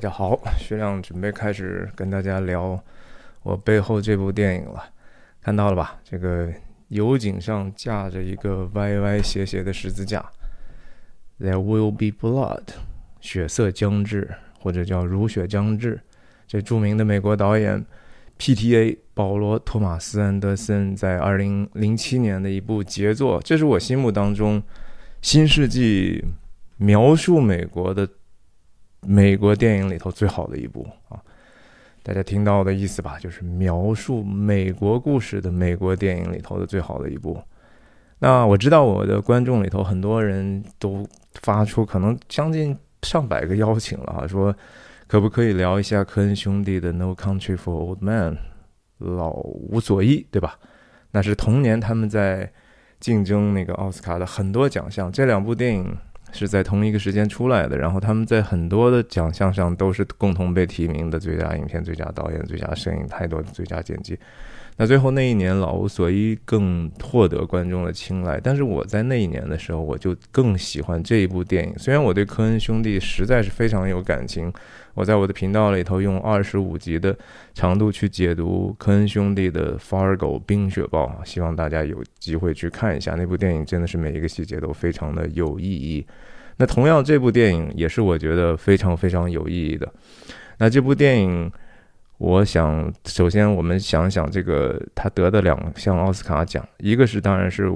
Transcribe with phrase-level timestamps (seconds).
[0.00, 2.82] 大家好，徐亮准备开始跟大家聊
[3.42, 4.82] 我背后这部电影了。
[5.42, 6.00] 看到了吧？
[6.02, 6.50] 这个
[6.88, 10.24] 油井上架着一个歪歪斜斜的十字架
[11.38, 12.62] ，There will be blood，
[13.20, 16.00] 血色将至，或者叫如血将至。
[16.46, 17.84] 这著名的美国导演
[18.38, 18.96] P.T.A.
[19.12, 24.62] 保罗·托马斯·安德森在二零零七年的一部杰作，这是我心目当中
[25.20, 26.24] 新世纪
[26.78, 28.08] 描述美国的。
[29.02, 31.18] 美国电影里头最好的一部啊，
[32.02, 33.18] 大家听到的意思吧？
[33.18, 37.42] 就是描述美国故事的美国电影里头的最好的一部。
[38.18, 41.06] 那我知道我的观众里头很多人都
[41.40, 44.54] 发出可能将近上百个邀请了哈，说
[45.06, 48.32] 可不可以聊一下科恩兄弟的《No Country for Old Men》
[48.98, 50.58] 老无所依，对吧？
[51.12, 52.52] 那是同年他们在
[53.00, 55.96] 竞争那个奥斯卡的很多奖项，这两部电影。
[56.32, 64.18] 是在同一个时间出来的，然后他们在很多的奖项上都是共同被提名的：最佳影片、最佳导演、最佳摄影，太多的最佳剪辑。
[64.80, 68.40] 那最后那一年，《老无所依》更获得观众的青睐。
[68.42, 71.74] 但是我在那一年的时候，我就更喜欢这一部电影。
[71.76, 74.50] 虽然我对科恩兄弟实在是非常有感情，
[74.94, 77.14] 我在我的频道里头用二十五集的
[77.52, 86.06] 长度去解读科恩兄弟的《Fargo》冰雪暴，希望大家有机会去看一下那部电影，真的是每一个细节都非常的有意义。
[86.56, 89.86] 那同样，这部电影也是我觉得非常非常有意义的。
[90.56, 91.52] 那这部电影。
[92.20, 97.72] 我想，首先我们想想这个他得的两项奥斯卡奖，一个是当然是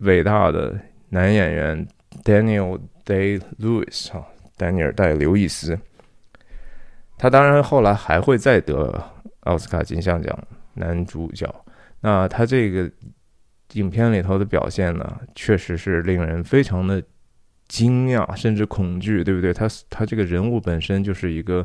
[0.00, 0.76] 伟大的
[1.10, 1.86] 男演员
[2.24, 4.26] Daniel Day Lewis 哈，
[4.56, 5.78] 丹尼尔戴刘易斯，
[7.16, 9.00] 他当然后来还会再得
[9.42, 10.36] 奥斯卡金像奖
[10.74, 11.48] 男主角。
[12.00, 12.90] 那他这个
[13.74, 17.00] 影片里头的表现呢，确实是令人非常的
[17.68, 19.54] 惊讶，甚至恐惧，对不对？
[19.54, 21.64] 他他这个人物本身就是一个。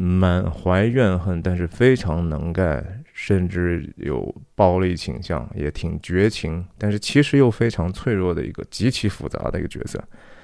[0.00, 10.00] 满怀怨恨，但是非常能干，甚至有暴力倾向，也挺绝情，但是其实又非常脆弱的一个极其复杂的一个角色。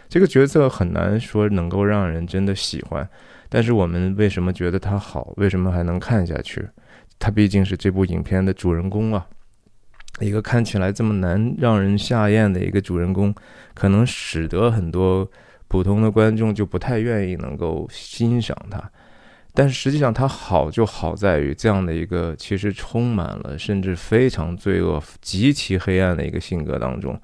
[0.08, 3.08] 这个角色很难说能够让人真的喜欢，
[3.48, 5.32] 但是我们为什么觉得他好？
[5.36, 6.68] 为什么还能看下去？
[7.20, 9.24] 他毕竟是这部影片的主人公啊，
[10.18, 13.32] 一个看起来这么难让人下咽的一个主人公，
[13.72, 15.30] 可能使得很多
[15.68, 18.90] 普通的观众就不太愿意能够欣赏他。
[19.56, 27.16] 但是实际上，它好就好在于这样的一个其实充满了甚至非常罪恶、极其黑暗的一个性格当中，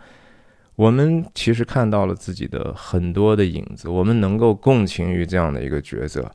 [0.76, 6.30] 我们其实看到了自己的很多的影子，我们能够共情于这样的一个角色。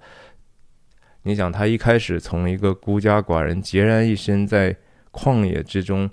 [1.24, 4.76] 你想，他一开始从一个孤家寡人，孑然一身在
[5.14, 6.10] 旷野之中，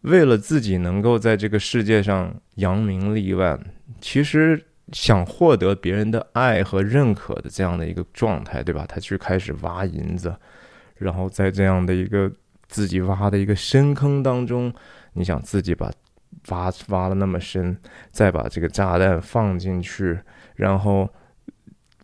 [0.00, 3.60] 为了自己能够在这个世界上扬名立万，
[4.00, 4.64] 其实。
[4.92, 8.84] 想获得别人的爱和认可的这样的一个状态，对吧？
[8.86, 10.36] 他去开始挖银子，
[10.96, 12.30] 然后在这样的一个
[12.68, 14.72] 自己挖的一个深坑当中，
[15.14, 15.90] 你想自己把
[16.48, 17.76] 挖挖了那么深，
[18.10, 20.18] 再把这个炸弹放进去，
[20.56, 21.08] 然后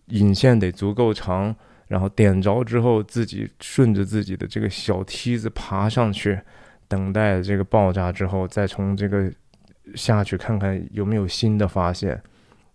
[0.07, 1.55] 引线得足够长，
[1.89, 6.41] 然后点着之后，自己顺着自己的这个小梯子爬上去，
[6.89, 9.31] 等待这个爆炸之后，再从这个
[9.95, 12.21] 下去看看有没有新的发现。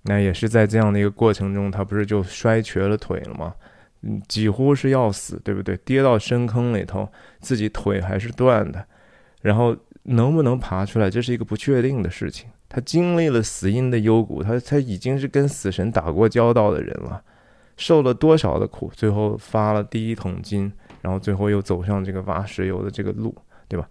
[0.08, 3.56] 那也是在这样的一个过程中，他不是就摔瘸了腿了吗？
[4.04, 5.76] 嗯，几乎是要死，对不对？
[5.78, 8.86] 跌到深坑里头，自己腿还是断的，
[9.42, 12.48] 然后能不能爬出来，这是一个不确定的事情。
[12.70, 17.20] 他经历了死因的幽谷，他他已经是跟死神打过交道的人了，
[17.76, 23.36] 受了多少的苦，最后发了第一桶金，然后最后又走上这个挖石油的这个路，
[23.68, 23.90] 对吧？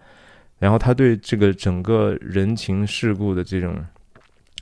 [0.61, 3.75] 然后他对这个整个人情世故的这种。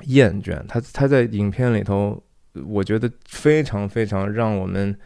[0.07, 0.63] 厌倦。
[0.67, 2.23] 他，他在影片里头，
[2.67, 4.97] 我觉得非常非常让我们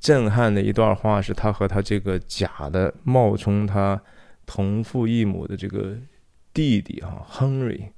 [0.00, 4.00] 震撼的一段话，是他和他这个假的冒充他
[4.46, 5.96] 同父异母的这个
[6.52, 7.88] 弟弟啊，Henry，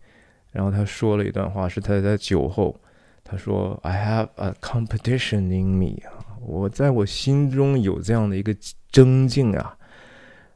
[0.53, 2.81] 然后他说了一段话，是他在酒后，
[3.23, 8.57] 他说：“I have a competition in me 啊，我在我心中有这样的一个
[8.91, 9.77] 争竞啊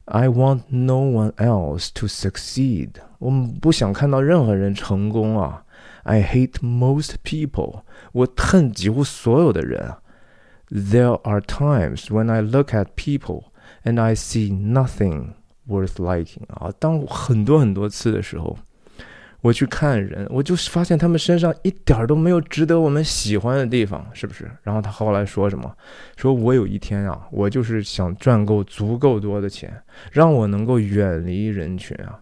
[0.06, 5.64] ，I want no one else to succeed，我们不想看到任何人成功啊。”
[6.02, 7.82] I hate most people.
[8.12, 9.94] 我恨几乎所有的人。
[10.70, 13.44] There are times when I look at people
[13.82, 15.32] and I see nothing
[15.68, 16.46] worth liking.
[16.48, 18.56] 啊，当很多很多次的时候，
[19.40, 24.50] 我去看人，我就发现他们身上一点都没有值得我们喜欢的地方，是不是？
[24.62, 25.74] 然后他后来说什么？
[26.16, 29.82] 说我有一天啊，我就是想赚够足够多的钱，
[30.12, 32.20] 让我能够远离人群啊。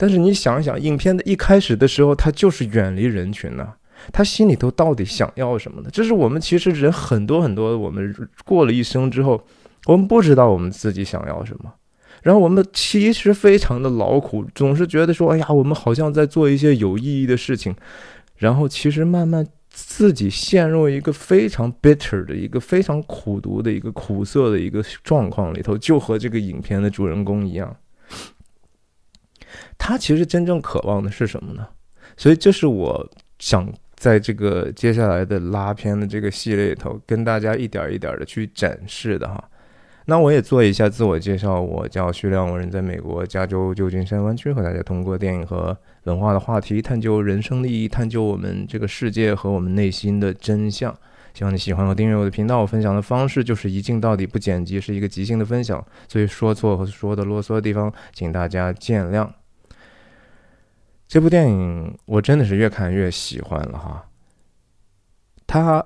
[0.00, 3.74] 但是你想一想，影片的一开始的时候，他就是远离人群呢。
[4.10, 5.90] 他心里头到底想要什么呢？
[5.92, 8.16] 这是我们其实人很多很多，我们
[8.46, 9.38] 过了一生之后，
[9.84, 11.70] 我们不知道我们自己想要什么，
[12.22, 17.76] 然后我们其实非常的劳苦，总是觉得说，哎呀，我们好像在做一些有意义的事情，
[18.38, 27.76] 然后其实慢慢自己陷入一个非常 bitter 的一个非常苦读的一个苦涩的一个状况里头，就和这个影片的主人公一样。
[29.82, 31.66] 他其实真正渴望的是什么呢？
[32.14, 33.66] 所以这是我想
[33.96, 39.42] 在这个接下来的拉片的这个系列里头，跟大家一点一点的去展示的哈。
[40.04, 50.94] 那我也做一下自我介绍，我叫徐亮，我人在美国加州旧金山湾区，和大家通过电影和文化的话题，探究人生的意义，探究我们这个世界和我们内心的真相。
[51.32, 52.60] 希望你喜欢和订阅我的频道。
[52.60, 59.28] 我分享的方式就是一镜到底，不剪辑，是一个即兴的分享，所以说错和说的啰嗦的地方，请大家见谅。
[61.10, 64.06] 这部电影我真的是越看越喜欢了哈。
[65.44, 65.84] 他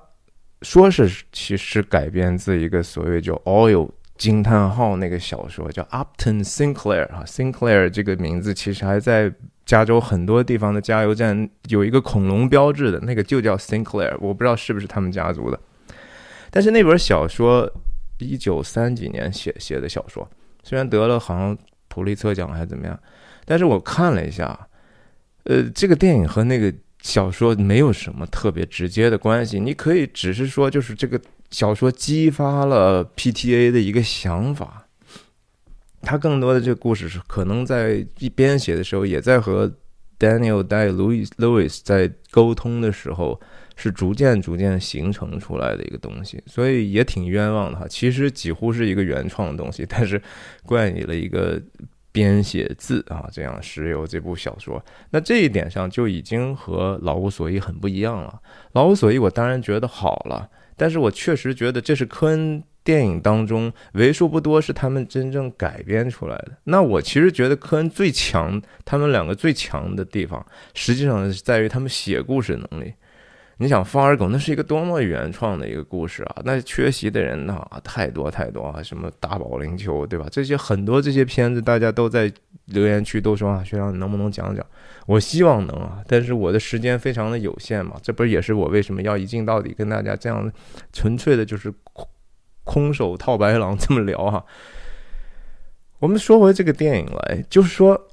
[0.61, 9.33] 说是其实改编自一个所谓叫 “Oil 惊叹号”那个小说，叫 Upton Sinclair 哈，Sinclair 这个名字其实还在
[9.65, 15.59] 加州很多地方的加油站有一个恐龙标志的那个就叫 Sinclair，我不知道是不是他们家族的。
[16.51, 17.67] 但是那本小说
[18.19, 20.29] 一九三几年写写的小说，
[20.61, 21.57] 虽然得了好像
[21.87, 22.99] 普利策奖还是怎么样，
[23.43, 24.67] 但是我看了一下。
[25.45, 29.59] 呃，这个电影和那个小说没有什么特别直接的关系。
[29.59, 31.21] 你可以只是说，就是这个
[31.51, 34.87] 小说激发了 PTA 的一个想法。
[36.01, 39.71] 他更多的这个故事是可能在一边写的时候，也在和
[40.19, 43.39] Daniel Day Louis Louis 在沟通的时候，
[43.75, 46.41] 是逐渐逐渐形成出来的一个东西。
[46.47, 47.87] 所以也挺冤枉的哈。
[47.87, 50.19] 其实几乎是一个原创的东西，但是
[50.63, 51.61] 怪你了一个。
[52.15, 58.39] 编写字啊，这样石油这部小说，那这一点上就已经和老无所依很不一样了。
[58.71, 66.53] 老无所依，我当然觉得好了，但是我确实觉得这是科恩电影当中为数不多是他们真正改编出来的。
[66.63, 72.93] 那我其实觉得科恩最强，他们两个最强的地方，实际上是在于他们写故事能力。
[73.57, 76.41] 你想《方尔狗》那是一个多么原创的一个故事啊！
[76.43, 80.27] 那缺席的人呢太多太多啊，什么大保龄球对吧？
[80.29, 82.29] 这些很多这些片子，大家都在
[82.65, 84.65] 留言区都说啊，学长你能不能讲讲？
[85.05, 90.51] 我希望能啊，但是我的时间非常的有限嘛，这不是也是我为什么要一镜到底跟大家这样
[90.91, 92.07] 纯粹的就是空
[92.65, 94.45] 空手套白狼这么聊哈？
[95.99, 98.09] 我们说回这个电影来，就是说。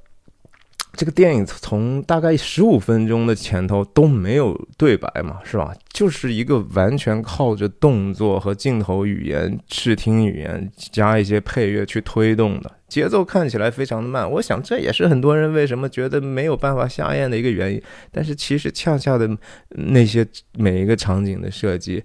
[0.94, 5.74] 这个电影从大概十五分钟的前头都没有对白嘛，是吧？
[5.92, 12.70] 就是一个完全靠着动作和镜头语言、视听语言加一些配乐去推动的。
[12.92, 17.82] 节奏看起来非常的慢，我想这也是很多人为什么觉得没有办法下咽的一个原因。
[18.10, 19.26] 但是其实恰恰的
[19.70, 20.26] 那些
[20.58, 22.04] 每一个场景的设计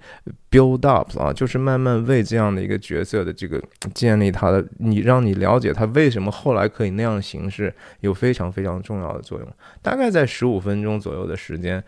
[0.49, 3.61] ，build up 啊，就是慢慢为这样的一个角色的这个
[3.93, 9.47] 建立他的，你让你了解他为什么后来可以那样行事，有非常非常重要的作用。
[9.81, 11.83] 大概在十五分钟左右的时间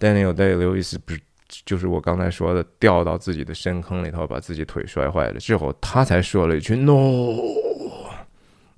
[0.00, 1.20] ，Daniel Day Lewis 不是
[1.64, 7.69] 就是我刚才说的掉到自己的深坑里头，把自己腿摔坏了之后，他才说了一句 “no”。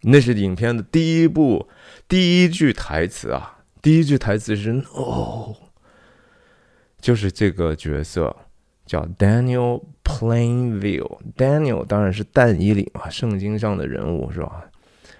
[0.02, 1.68] 那是影片的第一部
[2.08, 5.54] 第一句台词啊，第一句台词是 “no”，
[7.00, 8.34] 就是这个角色
[8.84, 14.64] 叫 Daniel Plainview，Daniel 当然是但以理嘛，圣经上的人物是吧？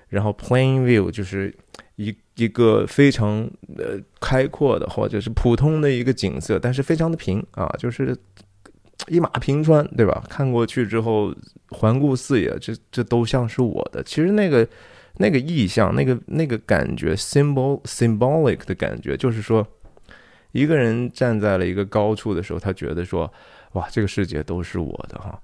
[0.09, 1.57] 然后 Plainview 就是
[1.97, 3.49] 一一个非常
[3.79, 8.17] 呃开阔的或者是普通的一个景色，但是非常的平啊，就是
[9.09, 10.23] 一马平川，对吧？
[10.29, 11.35] 看过去之后。
[11.75, 14.03] 环顾四野，这这都像是我的。
[14.03, 14.69] 其实那个
[15.15, 19.67] 那个意象，那个那个感觉，symbol symbolic 的感觉，就是说，
[20.53, 23.33] 一个人站在了一个高处的时候，他觉得说，
[23.73, 25.41] 哇，这个世界都是我的哈。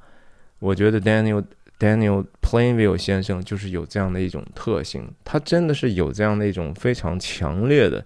[0.58, 1.42] 我觉得 Daniel
[1.78, 8.04] Daniel Plainview 先生就是有这样的一种特性，他真的是有这样的一种非常强烈的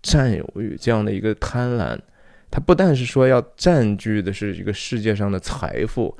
[0.00, 1.98] 占有欲，这样的一个贪婪。
[2.50, 6.16] 他不但是说要占据的是一个世界上的财富。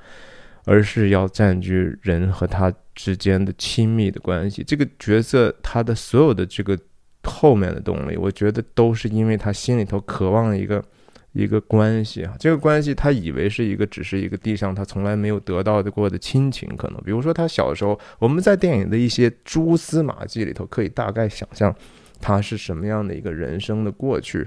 [0.66, 4.62] 而是要占据人和他之间的亲密的关系。
[4.62, 6.78] 这个角色他的所有的这个
[7.24, 10.84] 后面的动力，我觉得都是因为他心里头渴望一个
[11.32, 12.36] 一个关系啊。
[12.38, 21.74] 这个关系他以为是一个只是一个地上他从来没有得到的过的亲情，可能比如说他小时候，我们在电影的一些蛛丝马迹里头可以大概想象
[22.20, 24.46] 他是什么样的一个人生的过去。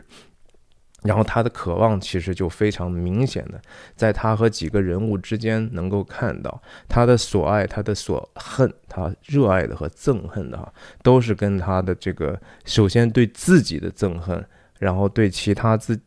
[1.04, 3.62] 然后他的渴望其实就非常明显的，
[3.96, 14.44] 在他和几个人物之间能够看到他的所爱，他的所恨，他热爱的和憎恨的哈，都是跟他的这个首先对自己的憎恨，
[14.80, 16.00] 然后对其他自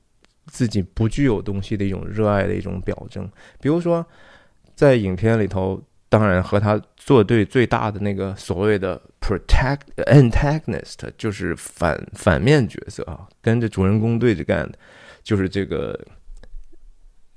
[0.47, 3.29] 自己不具有东西的一种热爱的一种表征。
[3.61, 4.05] 比如说，
[4.75, 14.79] 在影片里头，当然和他作对最大的那个所谓的 protect antagonist，就是反反面角色啊，跟着主人公对着干的，
[15.23, 15.99] 就是这个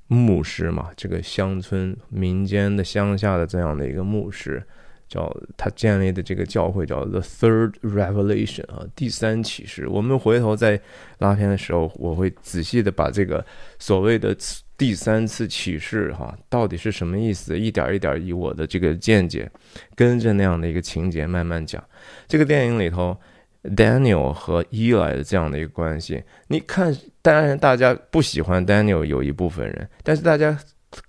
[0.07, 4.65] 牧师嘛，这个乡村民间的乡下的这样的一个牧师。
[5.09, 9.87] 叫他建立的这个教会叫 The Third Revelation 啊，第三启示。
[9.87, 10.79] 我们回头在
[11.17, 13.43] 拉片的时候，我会仔细的把这个
[13.79, 14.37] 所谓的
[14.79, 19.47] 第三次启示哈，到底是什么意思，一点一点以我的这个见解，
[19.93, 21.83] 跟着那样的一个情节慢慢讲。
[22.27, 23.15] 这个电影里头
[23.63, 30.57] ，Daniel 和伊莱的这样的一个关系，你看，当然大家不喜欢 Daniel 有一部分人，但是大家。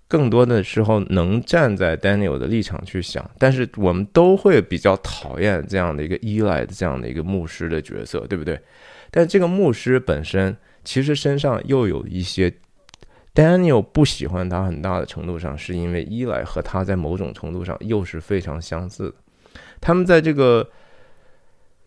[0.07, 8.61] 更多的时候能站在 Daniel 的立场去想，但是我们都会比较讨厌这样的一个依赖的这样的一个牧师的角色，对不对？
[9.11, 12.53] 但这个牧师本身其实身上又有一些
[13.41, 19.15] Daniel 不喜欢他很大的程度上，是因为依赖和他在某种程度上又是非常相似的，
[19.81, 20.69] 他们在这个。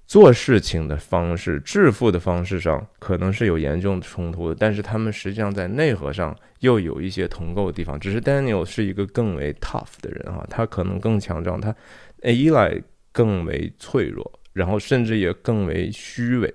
[0.06, 7.98] 做事情的方式、致富的方式上可能是有严重的冲突的，但是他们实际上在内核上又有一些同构的地方。
[7.98, 11.74] 只是 Daniel 是一个更为 tough 的人啊，他可能更强壮，他
[12.22, 12.84] Eli
[13.14, 16.54] 更为脆弱，然后甚至也更为虚伪。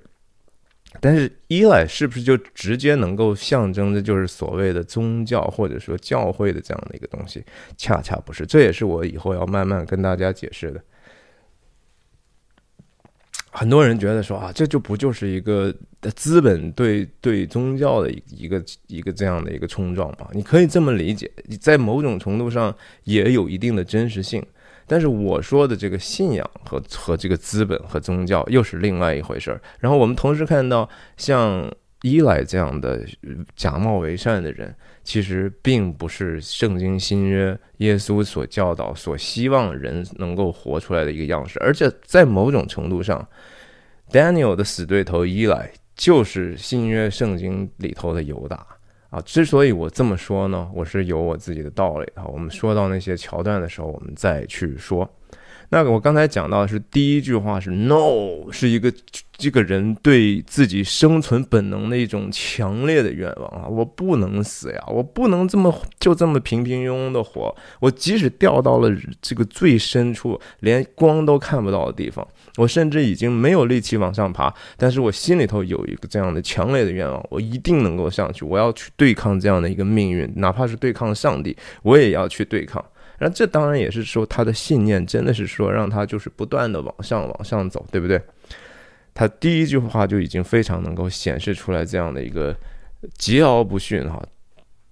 [1.01, 7.45] 但是依赖是不是就直接能够象征的，就是所谓的宗教或者说教会的这样的一个东西？
[7.77, 10.83] 恰恰不是，这也是我以后要慢慢跟大家解释的。
[13.51, 15.75] 很多人觉得说啊，这就不就是一个
[16.15, 20.29] 资本对对宗教的一个一个这样的一个冲撞吗？
[20.33, 21.31] 你可以这么理解，
[21.61, 24.45] 在某种程度上也有一定的真实性。
[24.89, 29.61] 但是我说的这个信仰和和这个资本和宗教又是另外一回事儿。
[29.79, 31.71] 然后我们同时看到像
[32.03, 33.05] 伊莱这样的
[33.55, 43.25] 假冒为善的人，其实并不是圣经新约耶稣所教导、所希望人能够活出来的一个样式，而且在某种程度上。
[44.11, 48.67] Daniel 的死对头伊莱就是新约圣经里头的犹大
[49.11, 49.21] 啊！
[49.23, 52.25] 之所以我这么说呢，我是有我自己的道理啊。
[52.27, 55.09] 我们说到那些桥段的时候，我们再去说。
[55.71, 58.93] 那个我刚才讲到的是第一句话是 “no”，是一个
[59.39, 63.69] 这个人对自己生存本能的一种强烈的愿望啊！
[63.69, 67.55] 我不能死呀，我不能这么就这么平平庸庸的活。
[67.79, 68.91] 我即使掉到了
[69.23, 72.27] 这个最深处，连光都看不到的地方。
[72.57, 78.45] 我甚至已经没有力气往上爬，但是我心里头有一个这样的强烈的愿望，我一定能够上去。
[78.45, 82.85] 我要去对抗这样的一个命运，哪怕是对抗上帝，我也要去对抗。
[83.19, 88.21] 然后这当然也是说他的信念真的是说让他就是不断的往上往上走，对不对？
[89.19, 92.55] 他第一句话就已经非常能够显示出来这样的一个
[93.19, 94.25] 桀骜不驯哈。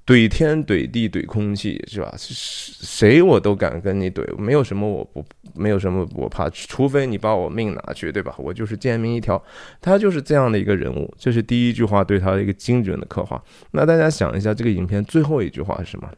[0.04, 2.12] 怼天怼地怼空气是吧？
[2.18, 8.35] 谁我都敢跟你怼，没有什么我不没有什么我怕，除非你把我命拿去，对吧？
[8.38, 9.40] 我就是贱命一条。
[9.80, 13.40] 他就是这样的一个人物，这是第一句话对他的一个精准的刻画。
[13.71, 16.11] 那大家想一下，这个影片最后一句话是什么？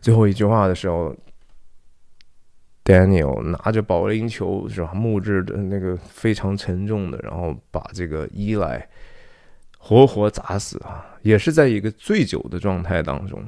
[0.00, 1.16] 最后一句话的时候
[2.84, 4.92] ，Daniel 拿着保龄球是吧？
[4.94, 8.88] 木质的那个非常沉重的，然后把这个伊莱。
[9.82, 11.06] 活活砸死啊！
[11.22, 13.42] 也是在一个醉酒的状态当中，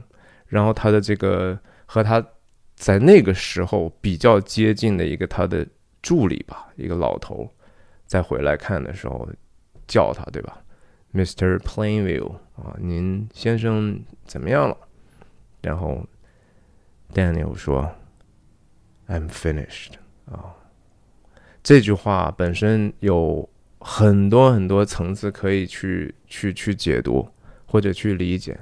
[0.46, 2.26] 然后他的这个和他
[2.74, 5.66] 在那个时候比较接近的一个他的
[6.00, 7.46] 助理吧，一个老头，
[8.06, 9.28] 再回来看的时候
[9.86, 10.58] 叫他对吧
[11.12, 11.58] ，Mr.
[11.58, 14.76] Plainview 啊，您先生怎么样了？
[15.60, 16.02] 然后
[17.12, 17.94] Daniel 说
[19.08, 19.92] ，I'm finished
[20.30, 20.54] 啊，
[21.62, 23.48] 这句话本身有。
[23.84, 27.28] 很多很多层次可以去去去解读
[27.66, 28.56] 或者去理解，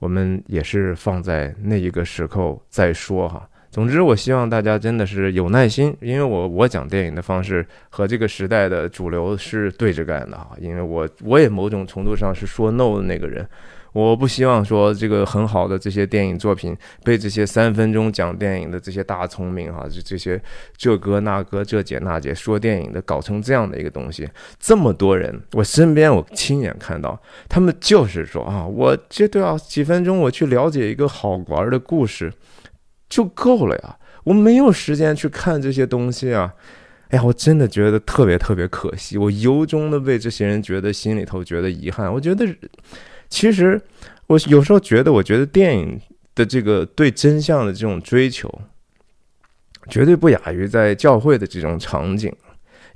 [0.00, 3.48] 我们也是放在那一个时刻再说哈。
[3.70, 10.56] 总之，我希望大家真的是有耐心，因为我我讲电影的方式和这个时代的主流是对着干的哈。
[10.60, 13.48] 因为我我也某种程度上是说 no 的那个人。
[13.96, 20.38] 我不希望说这个很好的这些电影作品被这些三分钟讲电影的这些大聪明哈，就这些
[20.76, 24.28] 这哥那哥这姐那姐说电影的搞成这样的一个东西。
[24.60, 32.30] 这么多人，我身边我亲眼看到，他们就是说啊，我这都要几分钟我去了解一个好玩的故事
[33.08, 36.52] 就够了呀，我没有时间去看这些东西啊。
[37.08, 42.12] 哎呀，我真的觉得特别特别可惜，我由衷的为这些人觉得心里头觉得遗憾。
[42.12, 42.46] 我觉得。
[43.28, 43.80] 其实，
[44.26, 46.00] 我有时候觉得，我觉得电影
[46.34, 48.52] 的这个对真相的这种追求，
[49.88, 52.32] 绝对不亚于在教会的这种场景。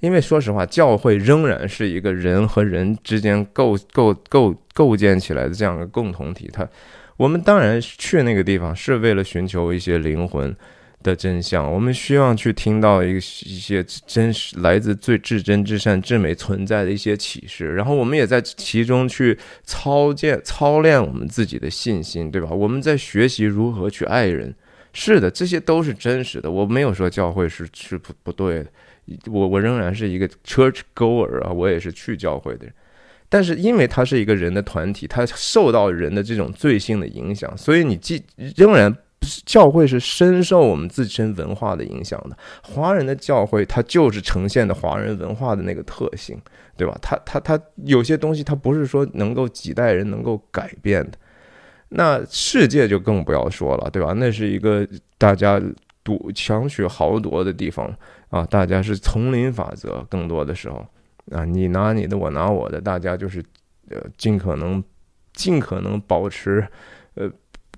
[0.01, 6.49] 因为说实话，教会仍然是一个人和人之间构构构构建起来的这样一个共同体。
[6.51, 6.67] 它，
[7.19, 10.57] 我们当然去那个地方是为了寻求一些灵魂
[11.03, 22.51] 的真相，我们需要去听到一一些真实来自最至真至善至美存在的一些启示，然后我们也在其中去操建操练我们自己的信心，对吧？
[22.51, 24.55] 我们在学习如何去爱人。
[24.93, 26.51] 是的，这些都是真实的。
[26.51, 28.67] 我没有说教会是是不不对的。
[29.27, 32.75] 我我仍然是一个 church goer 啊，我也是去教会的人，
[33.29, 38.23] 但是因为它是一个人的团体，它受到人的这种罪性的影响，所以你既
[38.57, 38.93] 仍然
[39.45, 42.37] 教会是深受我们自身文化的影响的。
[42.63, 46.41] 华人的教会它就是呈现的华人文化的那个特性，
[46.77, 46.99] 对吧？
[47.01, 51.19] 它它它有些东西它不是说能够几代人能够改变的。
[51.91, 54.13] 那世界就更不要说了，对吧？
[54.17, 54.87] 那是一个
[55.19, 55.61] 大家
[56.05, 57.95] 赌强取豪夺的地方。
[58.31, 60.87] 啊，大家是丛林法则，更多的时候，
[61.33, 63.45] 啊，你拿你的，我拿我的，大家就是，
[63.89, 64.81] 呃，尽可能，
[65.33, 66.65] 尽可能保持，
[67.15, 67.29] 呃，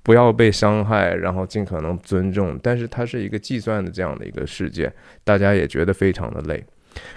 [0.03, 2.59] 不要被伤害，然后尽可能尊重。
[2.63, 4.93] 但是它是一个计算的这样的一个世界，
[5.25, 6.65] 大家也觉得非常的累。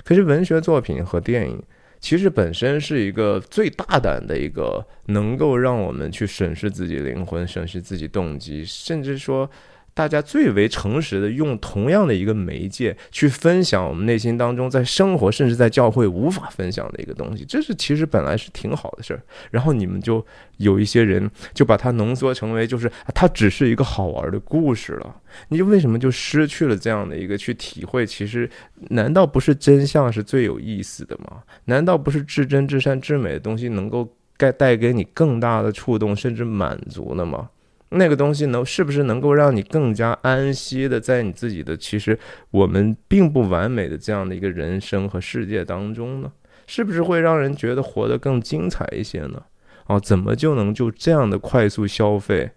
[0.04, 1.62] 可是文学作品和电影
[2.00, 9.50] 其实本身是一个最大胆的一个，能够让我们去审视自己灵魂、审视自己动机，甚至说。
[9.96, 19.24] 大家最为诚实的用同样的一个媒介去分享我们内心当中在生活甚至在教会无法分享的一个东西，这是其实本来是挺好的事儿。
[19.52, 20.24] 然后你们就
[20.58, 25.16] 有一些人就把它浓缩成为就是它只是一个好玩的故事了。
[25.48, 28.06] 你就为什么就失去了这样的一个去体会？
[28.06, 28.50] 其实
[28.90, 31.42] 难道不是真相是最有意思的吗？
[31.66, 37.50] 难道不是至真至善至美的东西能够带带给你更大的触动甚至满足的吗？
[37.90, 42.18] 那个东西能是不是能够让你更加安息的在你自己的其实
[42.52, 46.32] 我们并不完美的这样的一个人生和世界当中呢？
[46.68, 49.42] 是不是会让人觉得活得更精彩一些呢？
[49.86, 52.50] 哦，怎么就能就这样的快速消费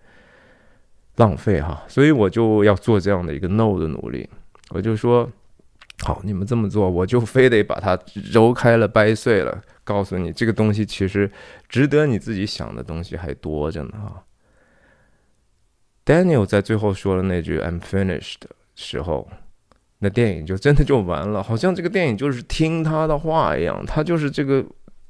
[1.16, 1.84] 浪费哈？
[1.88, 4.26] 所以我就要做这样的一个 no 的努力。
[4.70, 5.30] 我就说，
[6.02, 7.98] 好，你们这么做，我就非得把它
[8.32, 11.30] 揉开了掰碎了，告诉你这个东西其实
[11.68, 14.24] 值得你自己想的东西还多着呢哈。
[16.08, 19.28] Daniel 在最后说了那句 "I'm finished" 的时候，
[19.98, 24.64] 那电影就真的就完了，好像这个电影就是听他的话一样，他就是这个，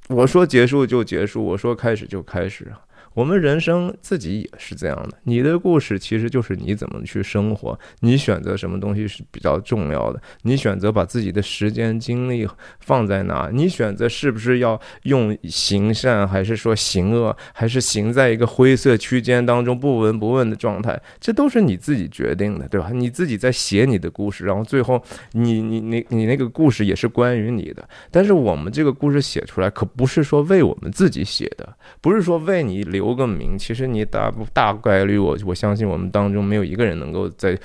[0.09, 2.83] 我说结束就结束，我说开始就开始啊。
[3.19, 12.47] 我们人生自己也是这样的，你的故事其实就是你怎么去生活，你选择什么东西是比较重要的，你选择把自己的时间精力
[12.79, 22.91] 放在哪，你选择是不是要用行善，还是说行恶，还是行在一个灰色区间当中不闻不问的状态，这都是你自己决定的，对吧？
[22.93, 25.03] 你自己在写你的故事，然后最后
[25.33, 33.08] 你你你你那个故事也是关于你的，但是我们这个故事写出来可不是说为我们自己写的，不是说为你留。
[33.09, 37.59] 留个名，其实你大不大概率，我我相信我们当中没有一个人能够在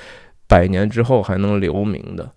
[0.47, 2.31] 百年之后还能留名的。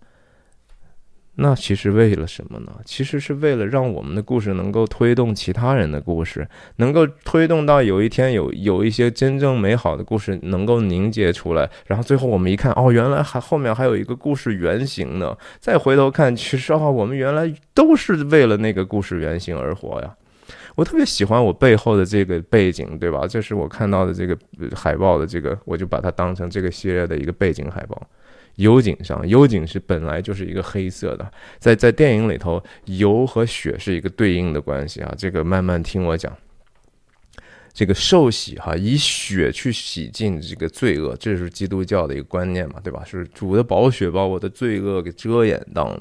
[1.38, 2.73] 那其实为了什么呢？
[2.85, 15.37] 其实是为了让我们的故事能够推动其他人的故事，能够推动到有一天有有一些真正美好的故事能够凝结出来，然后最后我们一看，哦，原来还后面还有一个故事原型呢。
[15.61, 20.16] 再回头看，其实啊，我们原来都是为了那个故事原型而活呀。
[20.77, 23.27] 我特别喜欢我背后的这个背景，对吧？
[23.27, 24.39] 这是我看到的这个
[24.77, 28.01] 海报的这个，我就把它当成这个系列的一个背景海报。
[28.57, 35.15] 油井上，油井是本来就是一个黑色的，在在电影里头，油和血是一个对应的关系啊。
[35.19, 36.35] 这个慢慢听我讲。
[37.73, 43.03] 这个受洗哈，以血去洗净这个罪恶，这是基督教的一个观念嘛，对吧？
[43.05, 45.95] 是主的宝血把我的罪恶给遮掩当。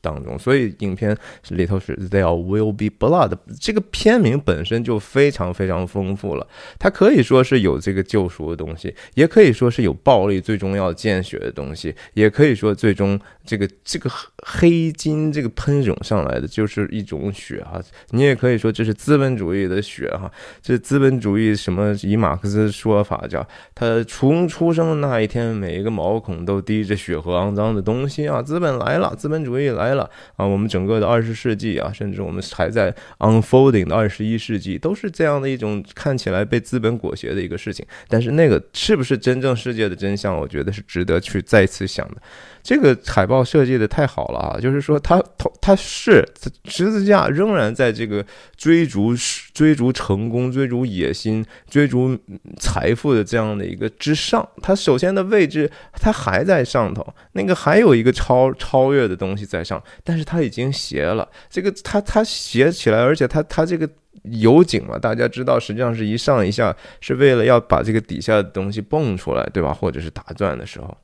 [0.00, 1.16] 当中，所以影片
[1.50, 6.46] 里头是 There will be blood，这个片名本身就非常非常丰富了。
[6.78, 14.10] 它可以说是有这个救赎的东西，也可以说是有暴力，最终要见血的东西，也可以说最终这个这个
[14.46, 17.80] 黑金这个喷涌上来的就是一种血哈。
[18.10, 20.28] 你也可以说这是资本主义的血哈。
[20.60, 21.94] 这资本主义什么？
[22.02, 28.42] 以马克思说法叫，他从出生的那一天，每一个毛孔都滴着血和肮脏的东西啊！
[28.42, 29.44] 资本来了，资本。
[29.44, 30.44] 主义所以来了啊！
[30.44, 37.86] 我们整个的二十世纪啊，甚至我们还在 unfolding 的二十一世纪，都是这样的一种看起来被资本裹挟的一个事情。
[38.08, 40.36] 但是那个是不是真正世界的真相？
[40.36, 42.16] 我觉得是值得去再次想的。
[42.64, 44.58] 这个海报设计的太好了啊！
[44.58, 46.26] 就是说，他他他是
[46.64, 48.24] 十字架仍然在这个
[48.56, 49.14] 追逐
[49.52, 52.18] 追逐成功、追逐野心、追逐
[52.58, 54.48] 财富的这样的一个之上。
[54.62, 61.28] 它首先的位置，它还在上头，那个还有一个超超越的东西东西在上，但是它已经斜了。
[61.50, 63.88] 这个它它斜起来，而且它它这个
[64.22, 69.74] 油井嘛，大家知道，实际上是一上一下，是为了要把这个底下的东西蹦出来，对吧？
[69.74, 70.96] 或者是打转的时候。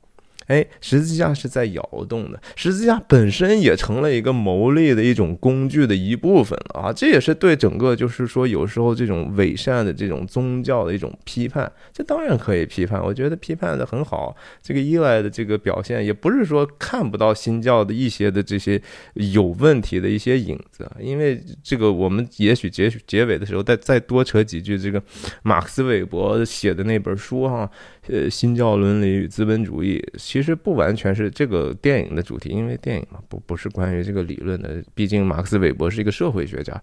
[0.51, 6.91] 哎，十字架是在摇动的，十字架本身也成了一个牟利的一种工具的一部分啊！
[6.91, 14.35] 这也是对整个就是说有时候这种伪善的这种宗教的一种批判，这当然可以批判，我觉得批判的很好。
[14.61, 18.81] 这个依赖的这个表现，也不是说看不到新教的一些的这些
[19.13, 25.01] 有问题的一些影子，因为这个我们也许结结尾的时候再再多扯几句，这个
[25.43, 27.71] 马克思韦伯写的那本书哈。
[28.07, 34.83] 呃，新教伦理与资本主义其实不完全是这个电影的主题，因为电影嘛，不不是关于这个理论的。
[34.95, 36.81] 毕竟马克思韦伯是一个社会学家，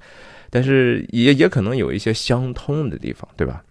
[0.49, 3.65] 但是也也可能有一些相通的地方，对吧？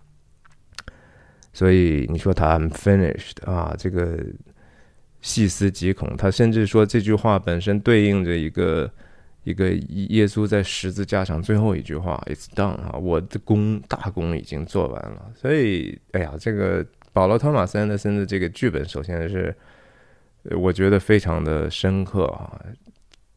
[1.54, 4.20] 所以你说他 finished 啊，这个
[5.22, 6.18] 细思极恐。
[6.18, 8.92] 他甚至说这句话本身对应着一个
[9.46, 16.86] 一个耶稣在十字架上最后一句话：“It's done 啊，我的功大功已经做完了。”所以，哎呀，这个。
[17.18, 19.52] 保罗·托马斯·安德森的这个剧本，首先是
[20.52, 22.62] 我觉得非常的深刻啊。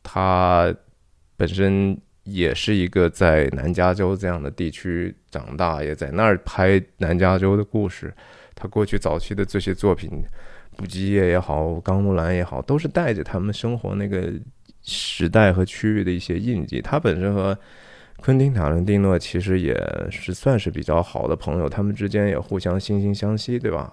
[0.03, 0.71] 他
[1.35, 8.13] 本身也是一个在南加州这样的地区长大，也在那儿拍南加州的故事。
[8.55, 10.11] 他过去早期的这些作品，
[10.77, 14.31] 《不羁夜》也好，《钢木兰》也好，都是带着他们生活那个
[14.83, 16.83] 时代和区域的一些印记。
[16.83, 17.59] 他本身和
[18.23, 19.75] 昆汀·塔伦蒂诺其实也
[20.11, 23.91] 是算是比较好的朋友，他们之间也互相惺惺相惜，对吧？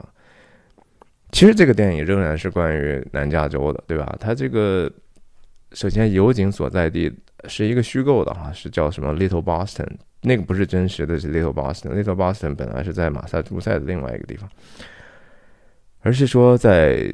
[1.32, 4.16] 其实这个电影仍然是关于南加州的，对吧？
[4.20, 4.92] 它这个
[5.72, 7.12] 首先油井所在地
[7.48, 9.88] 是一个虚构的哈，是叫什么 Little Boston，
[10.22, 14.50] 那个不是真实的，是 Little Boston，Little Boston 本来是在马萨诸塞的另外一个地方，
[16.02, 17.14] 而是说在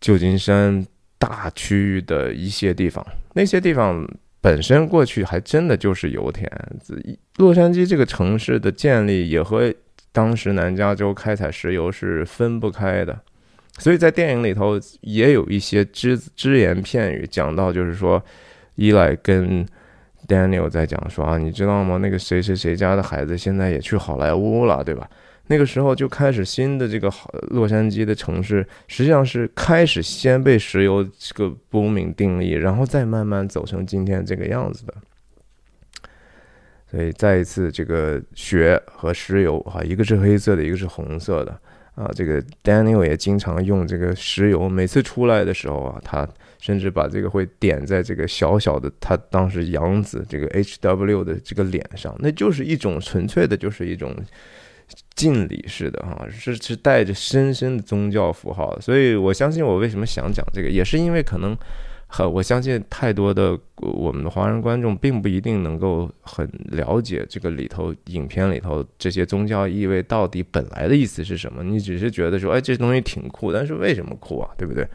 [0.00, 0.86] 旧金山
[1.18, 4.08] 大区域的一些地方，那些地方。
[4.44, 6.46] 本身过去还真的就是油田，
[7.38, 9.72] 洛杉矶这个城市的建立也和
[10.12, 13.18] 当时南加州开采石油是分不开的，
[13.78, 18.22] 所以在电影里头也有一些只只言片语讲到，就是说
[18.74, 19.64] 伊莱跟
[20.28, 21.96] Daniel 在讲说啊，你知道吗？
[21.96, 25.08] 那个谁谁谁家的孩子现在也去好莱坞了，对吧？
[25.46, 34.94] 那个时候就开始新的这个好洛杉矶的城市，实际上是开始先被石油这个不名定义，然后再慢慢走成今天这个样子的。
[36.90, 41.60] 所以再一次，这个雪和石油啊，一个是黑色的，一个是红色的
[41.94, 42.10] 啊。
[42.14, 46.26] 这个 Daniel 也经常用这个石油，每次出来的时候啊，他
[46.58, 54.16] 甚至把这个会点在这个小小的他当时养子这个 HW 的这个脸上，那就是一种纯粹的，就是一种。
[55.14, 61.56] 敬礼似的哈，是是带着深深的宗教符号，所以我相信我为什么想讲这个，也是因为可能，
[62.08, 74.50] 很我相信太多的我们的华人观众并不一定能够很了解这个里头影片里头这些宗教意味到底本来的意思是什么，你只是觉得说，哎，这东西挺酷，但是为什么酷啊？
[74.58, 74.86] 对不对？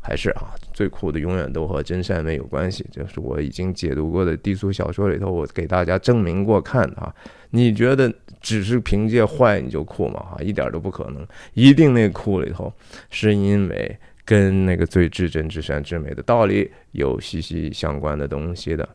[0.00, 7.14] 还是啊，最酷的永远都和真善美有关系，就是我已经解读过的低俗小说里头，我给大家证明过看的啊。
[7.50, 10.20] 你觉得只是凭借坏你就酷吗？
[10.20, 12.72] 哈，一点都不可能，一定那酷里头
[13.10, 18.88] 是因为跟那个最至真、至善、至美的道理有息息相关的东西的。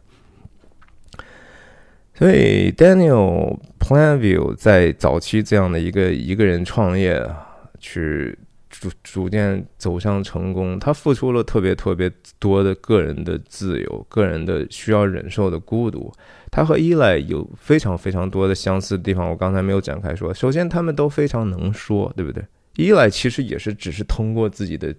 [2.13, 7.47] 所以，Daniel Planview 在早期这样的一个一个人创业啊
[7.79, 8.37] 去。
[8.73, 16.11] 逐逐渐走向成功，他付出了特别特别多的个人的自由，个人的需要忍受的孤独。
[16.51, 20.33] 他和伊莱有非常非常多的相似的地方，我刚才没有展开说。
[20.33, 22.43] 首先，他们都非常能说，对不对？
[22.75, 24.93] 伊莱其实也是只是通过自己的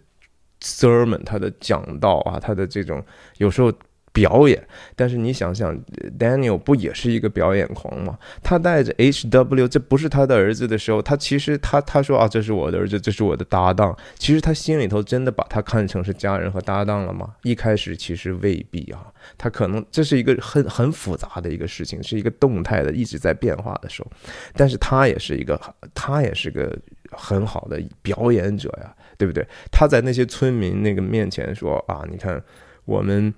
[0.61, 3.05] sermon，他的讲道啊，他的这种
[3.39, 3.73] 有时候。
[4.15, 5.77] 表演，但是你想想
[6.17, 8.17] ，Daniel 不也是一个表演狂吗？
[8.45, 13.95] 他带着 HW，这不是他的儿子的时候，他其实他他说啊，这是我的儿子，这是我的搭档。
[14.17, 17.35] 其实他心里头真的把他看成是家人和搭档了吗？
[17.43, 19.05] 一开始其实未必啊，
[19.37, 24.09] 他可能这是一个很很复杂的一个事情，是一个动态的一直在变化的时候。
[24.55, 25.61] 但是他也是一个，
[25.93, 26.73] 他也是个
[27.11, 29.45] 很好的表演者呀，对不对？
[29.73, 32.41] 他在那些村民那个面前说啊，你看
[32.85, 33.35] 我们。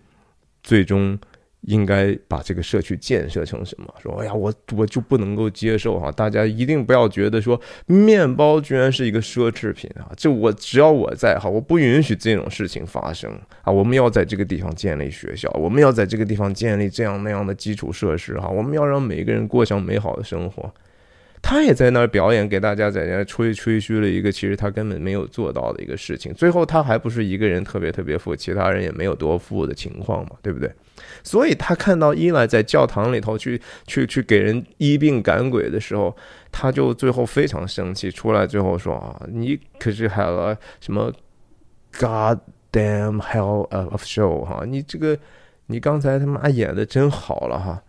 [0.66, 1.16] 最终
[1.60, 3.94] 应该把这个社区建设成什么？
[4.02, 6.10] 说，哎呀，我我就不能够接受哈！
[6.10, 10.10] 大家一定不要觉得说面包居然是一个奢侈品啊！
[10.16, 13.30] 就我只要我在哈，我不允许这种事情发生
[13.62, 13.72] 啊！
[13.72, 18.48] 我们要在这个地方建立学校，我们要在这个地方建立这样那样的基础设施哈！
[18.48, 20.68] 我们要让每个人过上美好的生活。
[21.48, 26.34] 他也在那儿表演，给大家在那吹吹嘘了一个其实他根本没有做到的一个事情。
[26.34, 30.68] 最后他还不是一个人特别特别富，其他人也没有多富的情况嘛，对不对？
[31.22, 36.16] 所以他看到伊莱在教堂里头去去去给人医病赶鬼的时候，
[36.50, 41.12] 他就最后非常生气，出来最后说啊，你可是还了什么
[41.92, 42.40] God
[42.72, 45.16] damn hell of show 哈，你这个
[45.66, 47.80] 你刚才他妈演的真好了哈。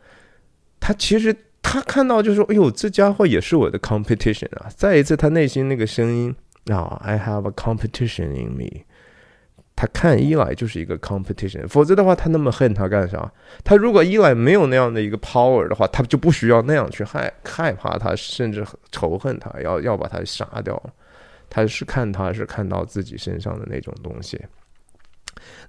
[0.80, 1.36] 他其实。
[1.70, 6.34] 他看到就说：“哎呦，这家伙也是我的 competition 啊！”再一次，他内心那个声音
[6.68, 8.86] 啊，“I have a competition in me。”
[9.76, 13.30] 他看伊莱就是一个 competition，否则的话，他那么恨他干啥？
[13.66, 20.82] 他如果伊莱没有那样的一个 power 的话，他就不需要那样去害害怕他，甚至仇恨他，要要把他杀掉。
[21.50, 24.42] 他是看他是看到自己身上的那种东西，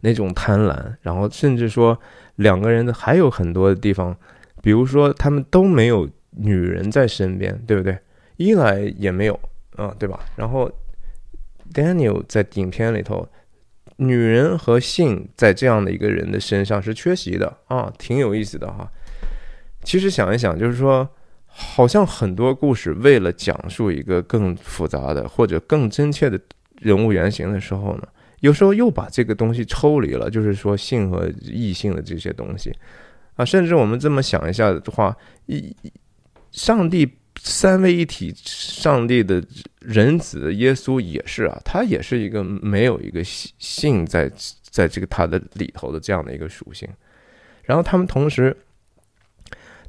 [0.02, 1.98] 那种贪婪，然后甚至说
[2.36, 4.16] 两个人还有很多的地方。
[4.62, 7.98] 比如说，他们都没有女人在身边，对不对？
[8.36, 9.38] 伊莱也没有
[9.76, 10.20] 啊，对吧？
[10.36, 10.70] 然后
[11.72, 13.28] ，Daniel 在影片里头，
[13.96, 18.90] 女人和性在这样的一个人的身上是缺席的啊，挺有意思的哈。
[19.82, 21.08] 其实想一想，就是说，
[21.46, 26.38] 好像很多故事为了讲述一个更复杂的或者更真切的
[26.80, 28.02] 人物原型的时候呢，
[28.40, 32.72] 有时候又把这个东西抽离了，就是说性和异性的这些东西。
[33.38, 35.72] 啊，甚至我们这么想一下的话，一
[36.50, 37.08] 上帝
[37.40, 39.40] 三位一体，上帝的
[39.78, 44.28] 人子耶稣也是啊，他也是一个没有一个性在
[44.60, 46.88] 在这个他的里头的这样的一个属性。
[47.62, 48.56] 然后他们同时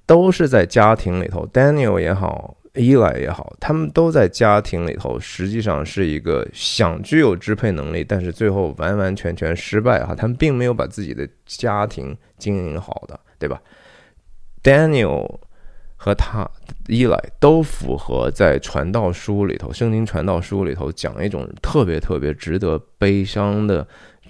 [0.05, 13.19] 都是在家庭里头，Daniel 也好，，Eli 也好，他们都在家庭里头，实际上是一个想具有支配能力，但是最后完完全全失败哈，他们并没有把自己的家庭经营好的。
[13.39, 13.61] 对吧
[14.61, 15.39] ？Daniel
[15.95, 16.49] 和他
[16.87, 23.87] 伊莱都符合在传道书里头，圣经传道书里头讲一种特别特别值得悲伤的，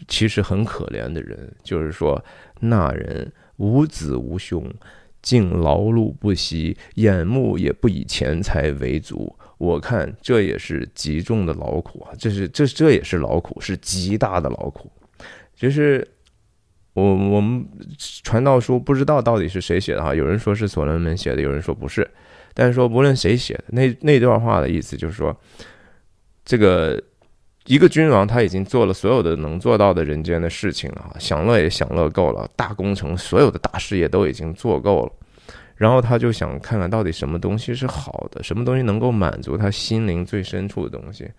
[0.07, 2.23] 其实很可怜的人，就是说
[2.59, 4.63] 那人无子无兄，
[5.21, 9.35] 竟劳碌不息，眼目也不以钱财为足。
[9.57, 14.91] 我看这也是极重的劳苦啊，这是这这也是劳苦，是极大的劳苦，
[15.55, 16.07] 就是。
[16.99, 17.65] 我我们
[18.23, 22.09] 传道书不知道到底是谁写的哈，有人说是所罗门写的，有人说不是，
[22.53, 25.35] 但是说不论谁写的，那那段话的意思就是说，
[26.43, 27.01] 这个
[27.65, 35.11] 一个君王他已经做了所有的能做到的人间的事情了，享乐也享乐够了，大工程所有的大事业都已经做够了，
[35.75, 41.29] 然后他就想看看到底什么东西是好的，什么东西能够满足他心灵最深处的东西，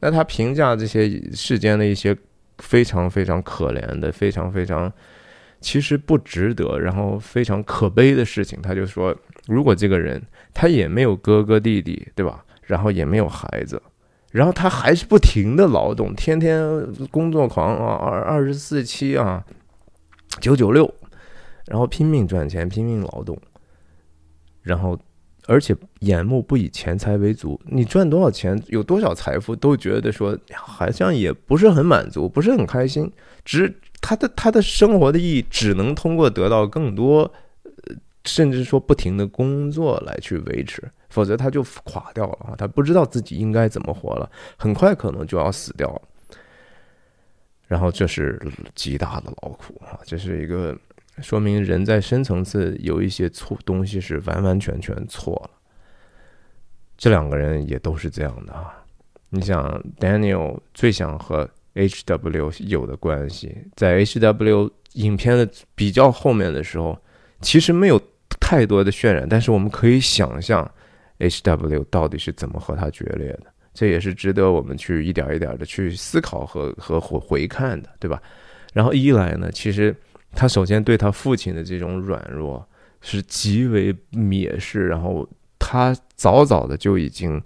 [0.00, 2.16] 那他评价这些世间的一些。
[2.58, 4.92] 非常非常可怜的，非常非常，
[5.60, 8.60] 其实不值得，然后非常可悲的事情。
[8.60, 9.16] 他就说，
[9.46, 12.44] 如果这个人他也没有哥哥弟弟，对吧？
[12.62, 13.80] 然后也没有孩子，
[14.30, 16.60] 然后他还是不停的劳动，天天
[17.10, 19.44] 工作狂啊，二二十四七啊，
[20.40, 20.92] 九九六，
[21.66, 23.36] 然后拼命赚钱，拼命劳动，
[24.62, 24.98] 然后。
[25.48, 33.10] 而且眼目不以钱财为足，你赚多少钱，有多少财富，都觉得说好像也不是很满足，不是很开心。
[33.46, 37.32] 只他的他的生活的意义，只能通过得到更多，
[38.26, 42.54] 甚至说不停的工作来去维持，否则他就垮掉了啊！
[42.54, 46.02] 他不知道自己应该怎么活了，很快可能就要死掉了。
[47.66, 48.38] 然后这是
[48.74, 49.98] 极大的劳苦啊！
[50.04, 50.78] 这是一个。
[51.22, 55.50] 说明人在深层次有一些错东西是完完全全错了。
[56.96, 58.74] 这两个人也都是这样的啊。
[59.30, 66.98] 你想，Daniel 最想和 H.W 有的关系，在 H.W 影片的比较后面的时候，
[67.40, 68.00] 其实没有
[68.40, 70.68] 太多的渲染，但是我们可以想象
[71.18, 73.44] H.W 到底是怎么和他决裂的。
[73.74, 78.20] 这也是值得我们去一点一点的去思考和和回回看的，对吧？
[78.72, 79.94] 然后一来呢，其实。
[80.32, 82.66] 他首先对他父亲的这种软弱
[83.00, 87.42] 是极为蔑视，然后他早早的就已经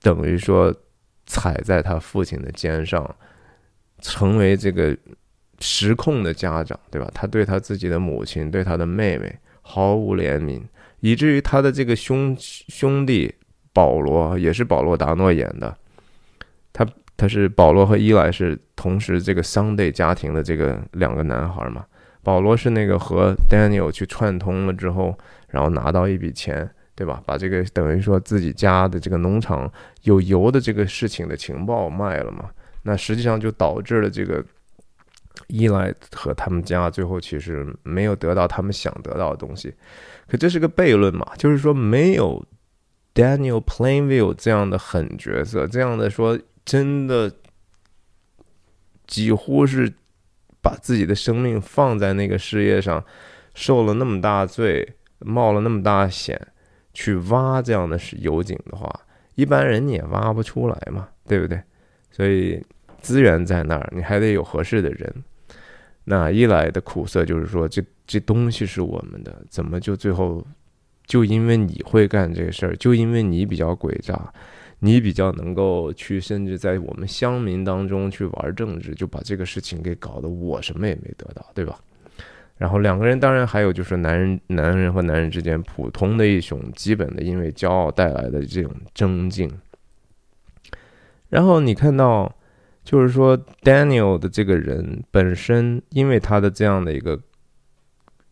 [0.00, 0.74] 等于说
[1.26, 3.14] 踩在他父亲的肩上，
[4.00, 4.96] 成为这个
[5.58, 7.10] 失控的家长，对吧？
[7.12, 10.62] 他对他自己的母亲、对他的妹妹毫无怜悯，
[11.00, 13.34] 以至于他的这个兄兄弟
[13.72, 15.76] 保罗也是保罗达诺演的，
[16.72, 16.86] 他。
[17.20, 21.84] 他是保罗和伊莱是同时这个 Sunday 家庭的这个两个男孩嘛？
[22.22, 25.14] 保罗是那个和 Daniel 去串通了之后，
[25.48, 27.22] 然后拿到一笔钱，对吧？
[27.26, 29.70] 把这个等于说自己家的这个农场
[30.04, 32.48] 有油的这个事情的情报卖了嘛？
[32.84, 34.42] 那实际上就导致了这个
[35.48, 39.74] 伊莱和他们家最后其实没有得到他们想得到的东西。
[40.26, 41.30] 可这是个悖论嘛？
[41.36, 42.42] 就是说没有
[43.14, 47.32] Daniel Plainview 这样的狠角色，这样的说真的
[49.06, 49.92] 几乎是。
[50.62, 53.02] 把自己的生命放在那个事业上，
[53.54, 54.86] 受了那么大罪，
[55.20, 56.38] 冒了那么大险，
[56.92, 58.86] 去挖这样的油井的话，
[59.36, 61.62] 一般人你也挖不出来嘛，对不对？
[62.10, 62.62] 所以
[63.00, 65.24] 资源在那儿，你还得有合适的人。
[66.04, 70.46] 那一来的苦涩就是说，这这东西是我们的，怎么就最后
[71.06, 74.30] 就因为你会干这个事儿，就因为你比较诡诈。
[74.82, 81.78] 你比较能够去，甚至在我们乡民当中去玩政治，就把这个事情给搞得我什么也没得到，对吧？
[82.56, 89.50] 然后两个人当然还有就是男人，男人和男人之间普通的一种基本的，因为骄傲带来的这种争竞。
[91.28, 92.34] 然后你看到，
[92.82, 97.20] 就是说 Daniel 的这个人本身，因为他的这样的一个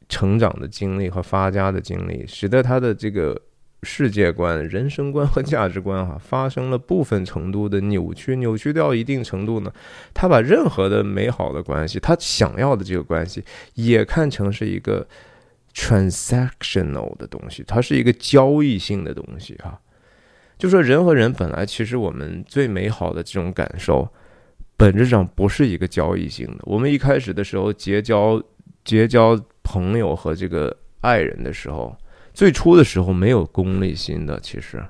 [0.08, 3.38] 成长的经历和发家的经历，使得他的这个。
[3.84, 9.72] 世界观、人生观和价值观，哈， 发生了部分程度的扭曲，扭曲到一定程度呢，
[10.12, 15.06] 他把任何的美好的关系，他想要的这个关系，也看成是一个
[15.72, 19.80] transactional 的东西，它是一个交易性的东西，哈。
[20.58, 24.08] 就说人和人本来其实我们最美好的这种感受，
[24.76, 26.58] 本质上不是一个交易性的。
[26.62, 28.42] 我们一开始的时候结交
[28.84, 31.96] 结交朋友和这个爱人的时候。
[32.38, 34.80] 最初的时候没有功利心的，其实，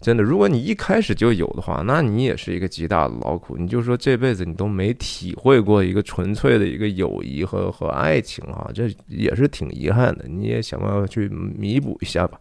[0.00, 3.58] 真的，如果你一开始就有的话，那你也是一个极大的劳苦。
[3.58, 10.24] 你就说这辈子你都没体会过一个纯粹的一个友谊和和爱情啊，这也是挺遗憾的。
[10.26, 12.40] 你也想办法去弥补一下吧。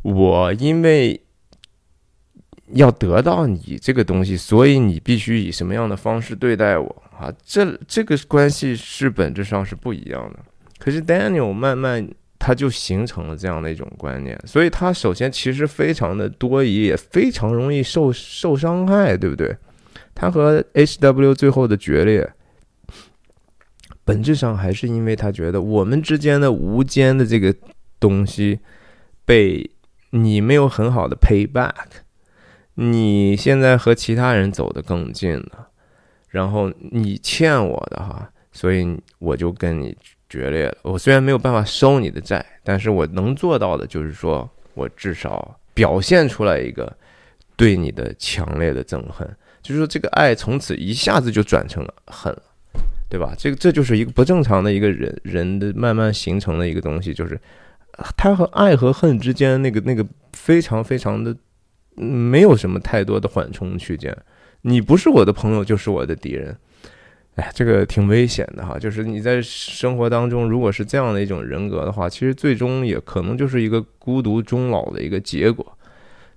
[0.03, 1.21] 我因为
[2.73, 7.33] 要得到你这个东西，所以你必须以什么样的方式对待我啊？
[7.45, 10.39] 这这个关系是本质上是不一样的。
[10.79, 12.07] 可是 Daniel 慢慢
[12.39, 19.57] 他就形成了这样的一种观念，所以他首先其实非常的多疑，也非常容易受受伤害，对不对？
[20.15, 22.31] 他和 HW 最后的决裂。
[24.05, 27.55] 本质上还是因为他觉得我们之间的无间的这个
[27.99, 28.61] 东西
[29.25, 29.71] 被
[30.11, 31.73] 你没有很好的 pay back，
[32.75, 35.69] 你现在和其他人走得更近了，
[36.29, 39.97] 然后你欠我的哈，所以我就跟你
[40.29, 40.77] 决裂了。
[40.83, 46.95] 我虽然没有办法收你的债，但是我能做到的就是说我至少表现出来一个
[47.57, 49.29] 对你的强烈的憎恨，
[49.63, 52.43] 就是说这个爱从此一下子就转成了恨了。
[53.15, 53.33] 对吧？
[53.39, 57.41] 这个这就是一个不正常的一个人人的慢慢形成的一个东西，就是
[58.17, 61.33] 他和爱和恨之间那个那个非常非常的
[61.95, 64.13] 没有什么太多的缓冲区间。
[64.63, 66.57] 你不是我的朋友，就是我的敌人。
[67.37, 68.77] 哎，这个挺危险的哈。
[68.77, 75.79] 就是你在生活当中，如果是这样的一种人格的话，其实最终也可能就是一个孤独终老的一个结果。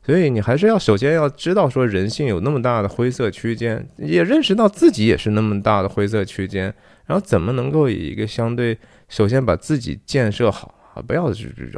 [0.07, 6.73] 所以你还是要首先要知道说人性有那么大的灰色区间，也认识到自己也是那么大的灰色区间，
[7.05, 8.77] 然后怎么能够以一个相对
[9.09, 11.25] 首先把自己建设好啊，不要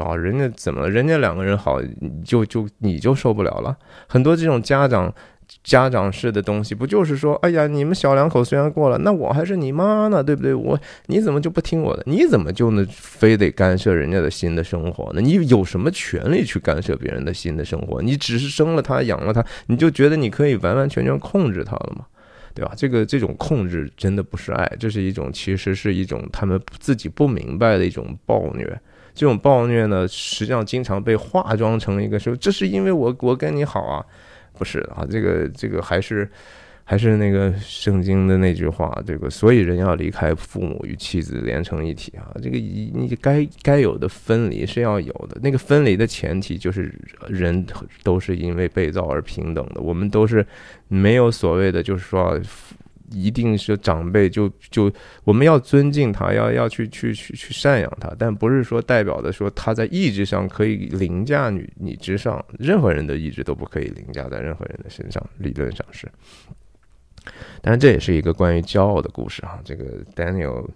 [0.04, 3.76] 啊人家怎么人家两个人好你就就你就受不了了，
[4.08, 5.12] 很多这种家长。
[5.64, 10.54] 家长式的东西，不就是说，哎呀，你们小两口虽然过了，那我还是你妈呢，对不对？
[10.54, 12.04] 我你怎么就不听我的？
[12.06, 15.22] 你怎么就能非得干涉人家的新的生活呢？
[15.22, 18.02] 你有什么权利去干涉别人的新的生活？
[18.02, 22.06] 你只是生了他，养了他，你就觉得你可以完完全全控制他了吗？
[22.54, 22.74] 对吧？
[22.76, 28.66] 这个这种控制真的不是爱，这是一种其实是一种他们自己不明白的一种暴虐。
[29.14, 34.06] 这种暴虐呢，实际上经常被化妆成一个说，这是因为我我跟你好啊。
[34.60, 36.30] 不是啊，这个这个还是
[36.84, 46.94] 还是那个圣经的那句话，这个所以人要离开父母与妻子连成一体啊，这个你该该有的分离是要有的，那个分离的前提就是
[47.28, 47.66] 人
[48.04, 50.46] 都是因为被造而平等的，我们都是
[50.88, 52.40] 没有所谓的就是说
[53.12, 54.92] 一定是长辈就就
[55.24, 66.08] 我们要尊敬他，要要去去去去赡养他，但不是说代表的说他在意志上可以凌驾你你之上，任何人的意志都不可以凌驾在任何人的身上，理论上是。
[67.62, 70.68] 但这也是一个关于骄傲的故事啊，这个 Daniel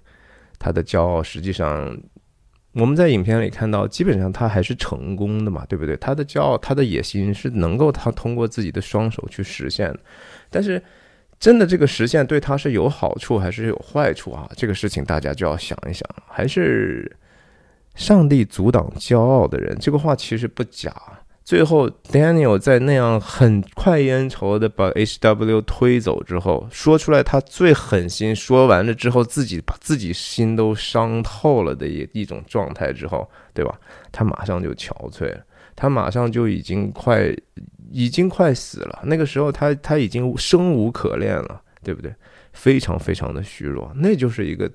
[0.60, 1.98] 他的骄傲实际上。
[2.76, 5.96] 我们在影片里看到，基本上他还是成功的嘛，对不对？
[5.98, 10.00] 他的骄傲，他的野心是能够他通过自己的双手去实现的。
[10.50, 10.82] 但是，
[11.44, 14.50] 真的这个实现对他是有好处还是有坏处啊？
[14.56, 16.10] 这个事情大家就要想一想。
[16.26, 17.18] 还是
[17.96, 20.96] 上帝阻挡骄傲的人，这个话其实不假。
[21.44, 33.78] 最后，Daniel 在那样很快烟稠的把 H.W 推走之后，说出来他最狠心，说完了之后，自己把自己心都伤透了的一一种状态之后，对吧？
[34.14, 35.42] 他马上就憔悴了，
[35.76, 37.36] 他马上就已经快，
[37.94, 39.00] 已经快死了。
[39.06, 42.14] 那个时候，他他已经生无可恋了，对不对？
[42.52, 44.70] 非常非常的虚弱，那就是一个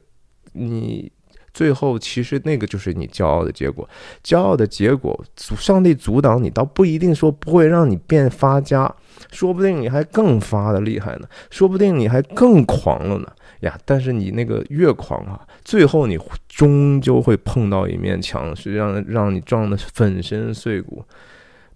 [0.53, 1.11] 你。
[1.55, 3.89] 最后，其实那个就是你骄傲的结果。
[4.23, 8.95] 骄傲的结果，上帝阻挡你，倒不一定说不会让你变发家，
[9.33, 13.27] 说不定你还更发的厉害呢，说不定你还更狂了呢
[13.61, 13.77] 呀！
[13.85, 16.16] 但是你那个越狂啊，最后你
[16.49, 21.03] 终究会碰到一面墙，是让让你撞得粉身碎骨。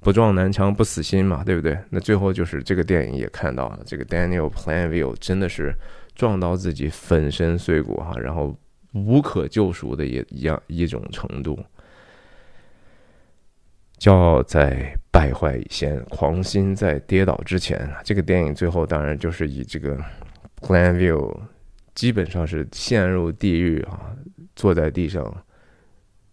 [0.03, 1.79] 不撞南墙不死心嘛，对不对？
[1.89, 5.75] 那最后就是这个电影也看到了，这个 Daniel plan view 真的是
[6.15, 8.55] 撞到自己粉身碎骨哈，然后。
[8.95, 11.59] 无可救赎的一一样一种程度，
[13.99, 17.91] 骄傲在败坏以前，狂心在跌倒之前。
[18.05, 19.99] 这个电影最后当然就是以这个
[20.61, 21.35] Planview
[21.95, 24.15] 基本上是陷入地狱啊，
[24.55, 25.43] 坐在地上，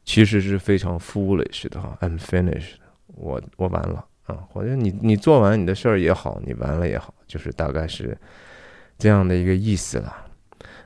[0.04, 2.74] 其实是非常 foolish 的哈，unfinished
[3.20, 8.18] 我我完了啊，或者你你做完你的事儿也好，你完了也好，就是大概是
[8.98, 10.16] 这样的一个意思了。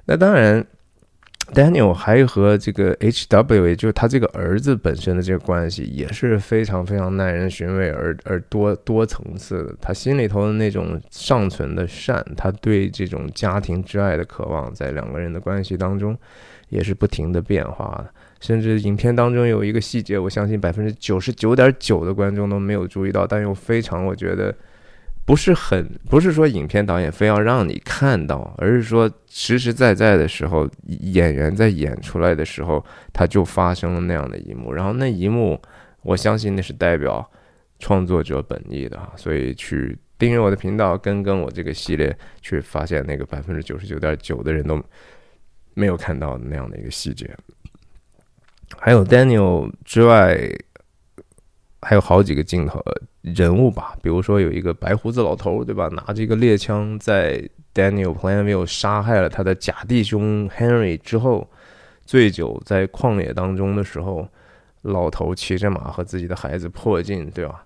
[0.06, 0.66] 那当然。
[1.54, 3.68] Daniel 还和这个 H.W.
[3.68, 9.76] 也就是他这个儿子本身的这个关系也是非常非常耐人寻味，而而多多层次的。
[9.82, 16.18] 他心里头的那种尚存的善，他对这种家庭之爱的渴望，在两个人的关系当中
[16.70, 18.14] 也是不停的变化的。
[18.44, 24.54] 甚至影片当中有一个细节，我相信百分之九十九点九的观众都没有注意到，但又非常我觉得。
[25.26, 32.84] 不是很，不是说影片导演非要让你看到，而是说实实在在的时候，演员在演出来的时候，
[33.14, 34.74] 他就发生了那样的一幕。
[34.74, 35.58] 然后那一幕，
[36.02, 37.26] 我相信那是代表
[37.80, 39.00] 创作者本意的。
[39.16, 44.84] 所以去订阅我的频道，跟跟我这个系列，去发现那个百分之九十九点九的人都
[45.74, 47.34] 没有看到那样的一个细节。
[48.80, 50.38] 还有 Daniel 之外。
[51.86, 52.82] 还有好几个镜头
[53.24, 55.90] 人物吧，比如说有一个白胡子老头，对吧？
[55.90, 57.44] 拿着一个猎枪，在
[57.74, 61.46] Daniel Plainview 杀害了他的假弟兄 Henry 之后，
[62.06, 64.26] 醉酒在旷野当中的时候，
[64.84, 67.66] 老头骑着马和自己的孩子破镜，对吧？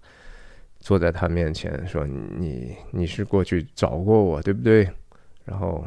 [0.79, 2.03] 坐在他面前说
[2.35, 4.89] ：“你你是过去找过我，对不对？”
[5.45, 5.85] 然后。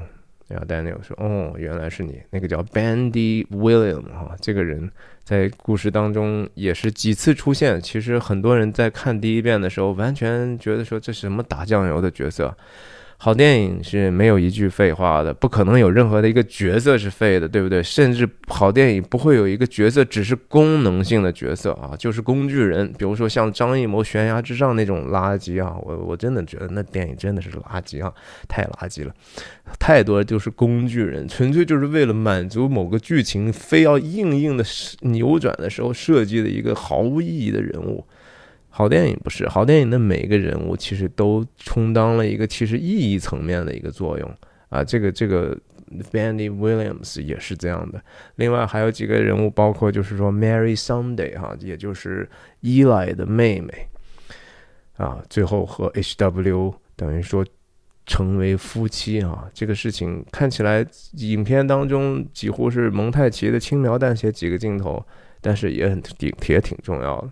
[0.51, 4.90] 然后 Daniel 说：“哦，原来是你，那个叫 Bandy William 哈，这个人
[5.24, 7.80] 在故事当中也是几次出现。
[7.80, 12.55] 其实很多人在看第一遍的时候，完全觉得说这是什么打酱油的角色。”
[13.23, 17.83] 好电影是没有一句废话的，不可能有任何的一个角色是废的，对不对？
[17.83, 22.91] 甚至好电影不会有一个角色只是功能性的角色啊，就是工具人。
[22.97, 28.11] 比如说像张艺谋《悬崖之上》那种垃圾啊，我我真的觉得那电影真的是垃圾啊，
[28.49, 29.14] 太垃圾了，
[29.79, 34.64] 太多就是工具人，纯粹就是为了满足某个剧情，非要硬硬的
[35.03, 38.03] 扭转的时候设计的一个毫无意义的人物。
[38.71, 44.35] 好电影不是好电影的每一个人物，其实都充当了一个其实意义层面的一个作用
[44.68, 44.83] 啊。
[44.83, 45.57] 这个这个
[46.12, 48.01] Bandy Williams 也是这样的。
[48.37, 52.29] 另外还有几个人物，包括就是说 Mary Sunday 哈，也就是
[52.62, 53.89] Eli 的妹妹
[54.97, 57.45] 啊，最后和 H.W 等于说
[58.07, 59.51] 成为夫妻啊。
[59.53, 65.05] 这个事情看起来影片当中几乎是蒙太奇的轻描淡写几个镜头，
[65.41, 67.31] 但是也很挺也挺重要的。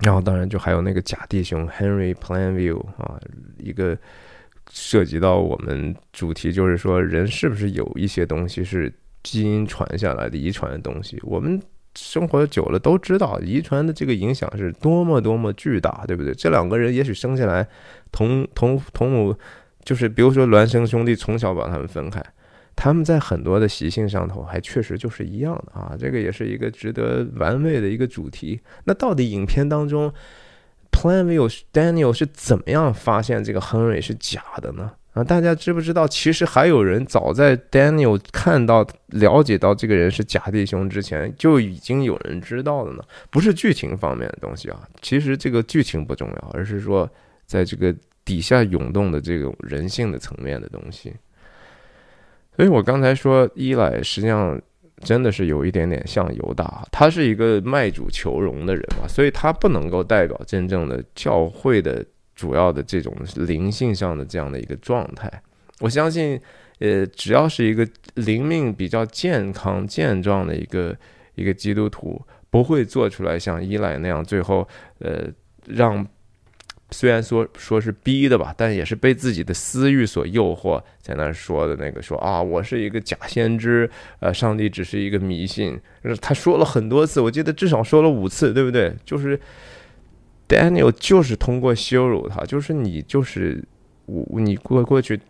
[0.00, 3.18] 然后，当然就还有那个假弟兄 Henry Planview 啊，
[3.58, 3.98] 一个
[4.70, 8.92] 涉及到我们主题，就是说人是不是有一些东西是
[9.24, 11.18] 基因传下来的遗传的东西？
[11.24, 11.60] 我们
[11.96, 16.32] 生活久了都知道，遗传的这个影响是多么多么巨大，对不对？
[16.32, 17.66] 这两个人也许生下来
[18.12, 19.36] 同同同母，
[19.82, 22.22] 就是比如说孪生兄弟，从小把他们分开。
[22.80, 28.60] 他们在很多的习性上头还确实就是一样的啊，这个也是一个值得玩味的一个主题。
[28.84, 30.12] 那到底影片当中
[30.92, 34.92] ，Planview Daniel 是怎么样发现这个 Henry 是假的呢？
[35.14, 36.06] 啊，大家知不知道？
[36.06, 43.02] 其实还有人早在 Daniel 看到、了解到这个人是假弟兄之前，就已经有人知道了呢。
[43.28, 47.10] 不是剧情方面的东西啊，其实这个剧情不重要，而是说
[47.44, 47.92] 在这个
[48.24, 51.12] 底下涌动的这种人性的层面的东西。
[52.58, 54.60] 所以我刚才说伊莱实际上
[54.98, 62.04] 真的是有一点点像犹大，他是一个卖主求荣的人嘛，所以他不能够代表真正的教会的。
[62.38, 65.28] 主要的这种灵性上的这样的一个状态，
[65.80, 66.40] 我相信，
[66.78, 67.84] 呃，只要是一个
[68.14, 70.96] 灵命比较健康健壮的一个
[71.34, 74.64] 一个基督徒，不会做出来像伊莱那样，最后
[75.00, 75.24] 呃
[75.66, 76.06] 让
[76.90, 83.88] 虽然说说是逼的吧，但也是被自己的私欲所诱惑，在那说的那个说啊，我是一个假先知，
[84.20, 85.78] 呃，上帝只是一个迷信，
[86.20, 88.94] 他说了很多次，我记得至少说了五次，对不对？
[89.04, 89.38] 就是。
[90.48, 93.62] Daniel 就是通过羞辱他，就是你就是
[94.06, 95.20] 我，你过过去，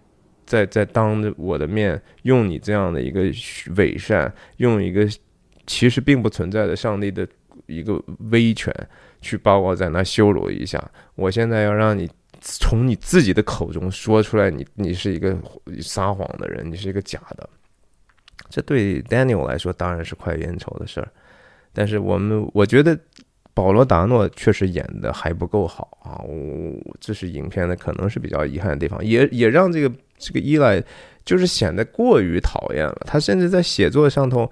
[0.47, 3.23] 在在当着我的面，用你这样的一个
[3.75, 5.09] 伪善，用一个
[5.67, 7.27] 其实并不存在的上帝的
[7.67, 8.01] 一个
[8.31, 8.73] 威权，
[9.21, 10.83] 去把我在那羞辱一下。
[11.15, 12.09] 我现在要让你
[12.41, 15.37] 从你自己的口中说出来，你你是一个
[15.81, 17.49] 撒谎的人，你是一个假的。
[18.49, 21.09] 这对 Daniel 来说当然是快烟愁的事儿，
[21.73, 22.99] 但是我们我觉得。
[23.55, 30.81] 保罗·达诺确实演的还不够好啊，我这是影片的可能是比较遗憾的地方，也也让这个这个伊莱
[31.25, 33.03] 就是显得过于讨厌了。
[33.05, 34.49] 他甚至在写作上头，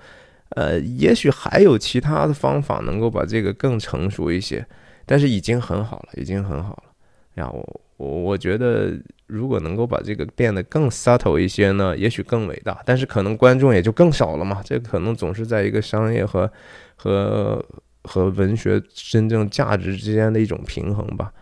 [0.51, 4.64] 呃，也许还有其他的方法能够把这个更成熟一些，
[5.05, 7.42] 但是已经很好了，已经很好了。
[7.42, 14.62] 呀，我我我觉得如果能够把这个变得更 subtle 一些呢，也许更伟大，但是可能观众也就更少了嘛。
[14.64, 16.51] 这可能总是在一个商业和
[16.97, 17.64] 和。
[18.09, 21.32] 和文学真正价值之间的一种平衡吧，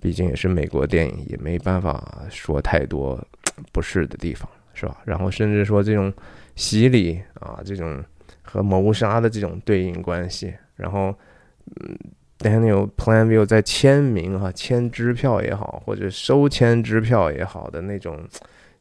[0.00, 3.22] 毕竟也是美国电影，也没办法说太多
[3.70, 4.96] 不是的地方，是吧？
[5.04, 6.10] 然后甚至说这种
[6.56, 8.02] 洗礼啊，这种
[8.50, 11.14] 和谋杀的这种对应关系，然后
[11.66, 11.96] 嗯
[12.38, 18.26] ，Daniel Planville 在签名啊、签支票也好，或者收签支票也好的那种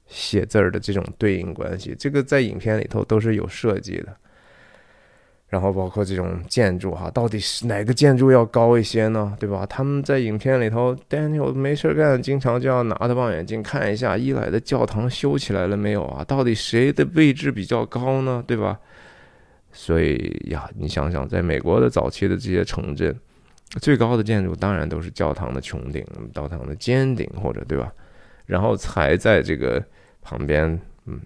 [0.07, 4.15] 写字儿的这种对应关系，这个在影片里头都是有设计的。
[5.49, 9.36] 然后包括这种建筑哈，到底是哪个建筑要高一些呢？
[9.39, 9.65] 对吧？
[9.65, 16.24] 他们在影片里头，Daniel 没事干，经常就要拿着望远镜看一下伊莱的教堂修起来了没有啊？
[16.24, 18.43] 到底谁的位置比较高呢？
[18.45, 18.80] 对吧？
[19.80, 20.16] 所以
[20.50, 23.18] 呀，你想想，在美国的早期的这些城镇，
[23.80, 27.90] 最高的建筑当然都是教堂的穹顶、教堂的尖顶，或者对吧？
[28.46, 29.82] 然后才在这个
[30.22, 31.18] 旁边，嗯，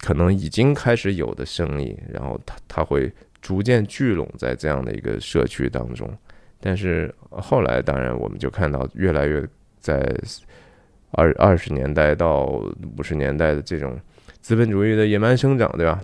[0.00, 3.12] 可能已经开始有的生意，然后他他会。
[3.42, 6.06] 逐渐聚拢在这样的一个社区当中，
[6.60, 9.42] 但是后来当然我们就看到越来越
[9.78, 10.14] 在
[11.12, 12.44] 二二十年代到
[12.98, 13.98] 五十年代的这种
[14.42, 15.98] 资本主义的野蛮生长，对吧？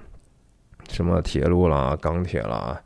[0.89, 2.80] 什么铁路啦、钢铁啦、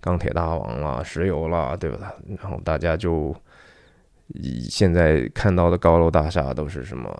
[0.00, 2.06] 钢铁大王啦、石油啦，对不对？
[2.40, 3.34] 然后大家就
[4.28, 4.62] 以。
[4.70, 7.14] 现在看到的高楼大厦都是什么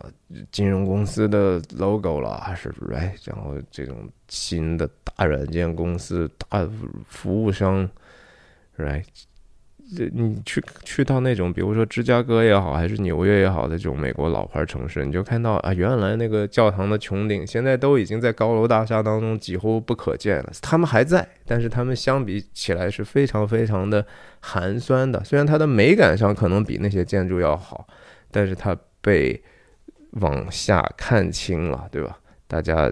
[0.50, 2.94] 金融公司的 logo 啦，是不是？
[2.94, 6.66] 哎然后这种新的大软件公司、大
[7.06, 7.88] 服务商
[8.76, 8.92] 是吧
[10.12, 20.52] 你去去到那种，比如说芝加哥也好，还是纽约也好的这种美国老牌城市，你就看到啊，原来那个教堂的穹顶，现在都已经在高楼大厦当中几乎不可见了。
[20.62, 24.06] 他们还在，但是他们相比起来是非常非常的
[24.40, 25.22] 寒酸的。
[25.24, 27.86] 虽然它的美感上可能比那些建筑要好，
[28.30, 29.42] 但是它被
[30.12, 32.18] 往下看清了，对吧？
[32.46, 32.90] 大家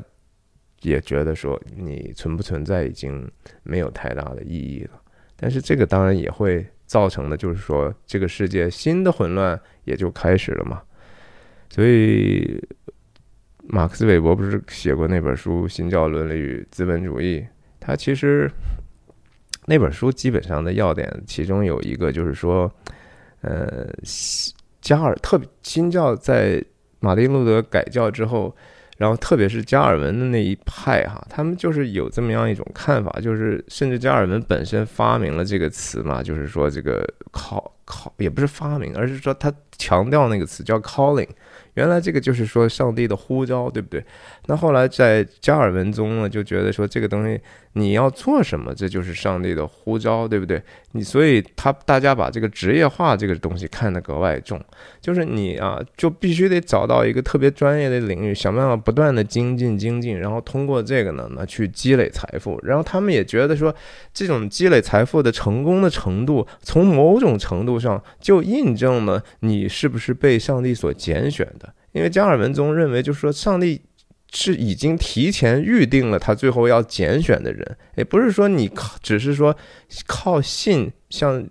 [0.82, 3.30] 也觉得说你存不存在已经
[3.62, 5.01] 没有太大的意义了。
[5.36, 6.66] 但是这个当然也会。
[6.91, 10.82] 造成的就是说，这个世界新的混乱也就开始了嘛。
[11.68, 12.61] 所以，
[13.68, 17.38] 马克思韦伯不是写过那本书《新教伦理与资本主义》？
[17.78, 18.51] 他其实
[19.66, 22.68] 那本书基本上的要点，其中有一个就是说，
[23.43, 23.88] 呃，
[24.80, 26.61] 加尔特新教在
[26.99, 28.53] 马丁路德改教之后。
[29.01, 41.28] 然后，特别是加尔文的那一派哈，他们就是有这么样一种看法，就是甚至加尔文本身发明了这个词嘛，就是说这个靠考也不是发明，而是说他强调那个词叫 calling。
[41.74, 44.05] 原来这个就是说上帝的呼召，对不对？
[44.47, 47.41] 那后来在加尔文中呢，就觉得说这个东西
[47.74, 50.61] 你要做什么，这就是上帝的呼召，对不对？
[50.93, 54.61] 你所以他大家把这个职业化这个东西看得格外重，
[55.01, 62.59] 就是你啊，就必须得找到一个特别专业的领域，想办法不断的精进精进，然后通过这个呢，那去积累财富。
[62.64, 63.72] 然后他们也觉得说，
[64.12, 71.46] 这种积累财富的成功的程度，从某种程度上就印证了你是不是被上帝所拣选。
[71.58, 73.80] 的，因为加尔文宗认为，就是说上帝
[74.32, 79.56] 是已经提前预定了他最后要拣选的人，也不是说你靠，只是说
[80.06, 81.44] 靠信，像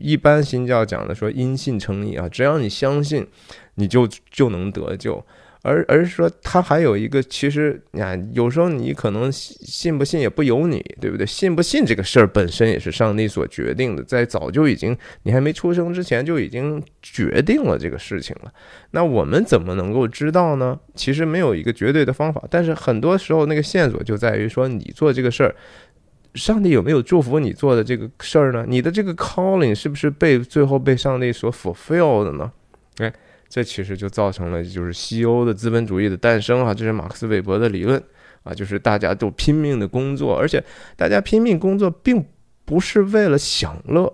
[0.00, 3.26] 一般新教讲的说因信称义啊，只要你相信，
[3.74, 5.24] 你就就能得救。
[5.64, 11.24] 而而是说，他还有一个，其实你看，有时候你可能信不信也不由你，对不对？
[11.24, 18.52] 信不信这个事儿本身也是上帝所决定的，在早就已经你还没出生之前就已经决定了这个事情了。
[18.90, 20.76] 那我们怎么能够知道呢？
[20.96, 25.54] 其实没有一个绝对的方法，但是很多时候那个线索就在于说，你做这个事儿，
[26.34, 28.64] 上帝有没有祝福你做的这个事儿呢？
[28.66, 32.50] 你的这个 calling 是不是被最后被上帝所 fulfill 的呢？
[32.98, 33.12] 哎。
[33.52, 38.02] 这其实就造成了就是西欧的资本主义的诞生啊，这是马克思韦伯的理论
[38.44, 40.64] 啊，就是大家都拼命的工作，而且
[40.96, 42.24] 大家拼命工作并
[42.64, 44.10] 不是为了享乐。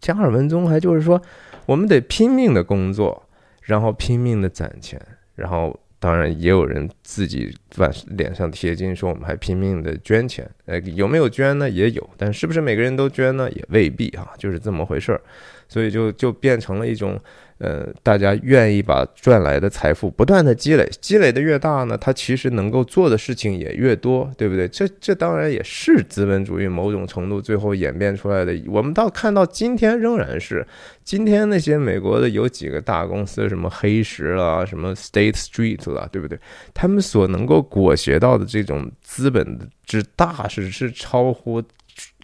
[0.00, 1.20] 加尔文宗还就是说，
[1.66, 3.28] 我们得拼命的工作，
[3.60, 4.98] 然后拼命的攒钱，
[5.34, 10.50] 然后当然也有人自己往脸上贴金，说我们还拼命的捐钱。
[10.64, 11.68] 呃，有没有捐呢？
[11.68, 13.50] 也有，但是不是每个人都捐呢？
[13.52, 15.20] 也未必啊，就是这么回事儿。
[15.68, 17.20] 所以就就变成了一种。
[17.58, 24.68] 呃，大家愿意把赚来的财富不断的积累，积累的越大呢，他其实能够做的事情也越多，对不对？
[24.68, 28.54] 这这当然也是资本主义某种程度最后演变出来的。
[28.66, 30.66] 我们到看到今天仍然是，
[31.02, 36.38] 今天那些美国的有几个大公司，什么黑石啦，什么 State Street 啦，对不对？
[36.74, 41.62] 他们所能够裹挟到的这种资本之大，是是超乎。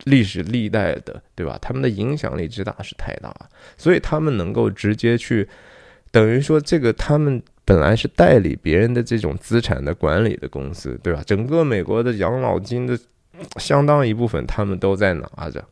[0.04, 1.58] 历史历代的，对吧？
[1.60, 3.34] 他们的影响力之大是太大，
[3.76, 5.48] 所以他们能够直接去，
[6.10, 11.22] 等于说这个他们本来是代理别人的这种资产的管理的公司，对吧？
[11.24, 12.98] 整个美国的养老金的
[13.56, 15.64] 相当一部分他们都在拿着，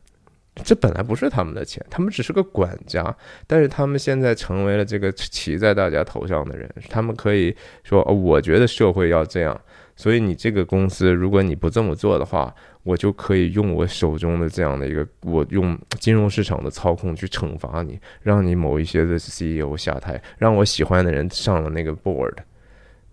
[0.63, 9.59] 这本来不是他们的钱，他们只是个管家，但是他们现在成为了这个骑在大家头上的人，他们可以说，我觉得社会要这样。
[10.01, 22.33] 所以你这个公司，如果你不这么做的话，我就可以用我手中的这样的一个，我用金融市场的操控去惩罚你，让你某一些的 CEO 下台，让我喜欢的人上了那个 board，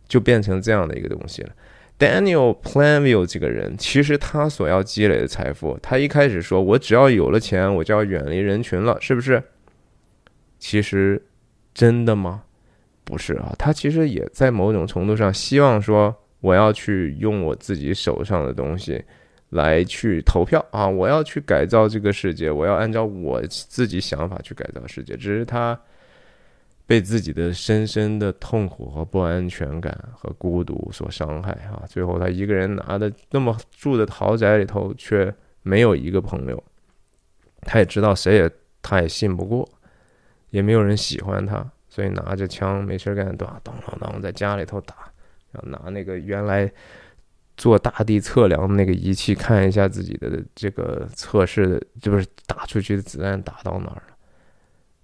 [0.09, 1.51] 就变成这样的一个东西了。
[1.99, 9.43] Daniel Planville 这个人，其实他所要积累的财富，他一开始说我只要有了钱，我就要远离人群了，是不是？
[10.59, 11.23] 其实
[11.75, 12.45] 真的吗？
[13.05, 16.17] 不是啊，他其实也在某种程度上希望说。
[16.41, 19.05] 我要去用我自己手上的东西
[19.51, 20.87] 来去投票啊！
[20.87, 25.17] 我要去改造这个世界，我要按照我自己想法去改造世界。
[25.17, 25.79] 只是他
[26.87, 31.83] 被自己的深深的痛苦和不安全感和孤独所伤害啊！
[31.89, 36.63] 最后他一个人拿的那么住的豪宅里头，却没有一个朋友。
[37.63, 39.69] 他也知道谁也他也信不过，
[40.51, 44.95] 也没有人喜欢他，所以拿着枪没事干，当当当当在家里头打。
[45.67, 46.71] 拿那个原来
[47.57, 54.17] 做大地测量的那个仪器看一下自己的这个测试的，就是打出去的子弹打到哪儿了。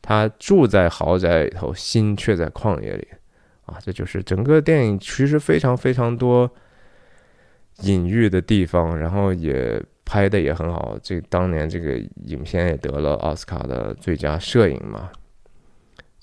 [0.01, 3.09] 他住在豪宅里头，心却在旷野里
[3.65, 3.79] 啊！
[3.83, 6.51] 这就是整个电影其实非常非常多
[7.81, 10.99] 隐喻的地方，然后也拍的也很好。
[11.03, 11.97] 这当年这个
[12.27, 15.11] 影片也得了奥斯卡的最佳摄影嘛。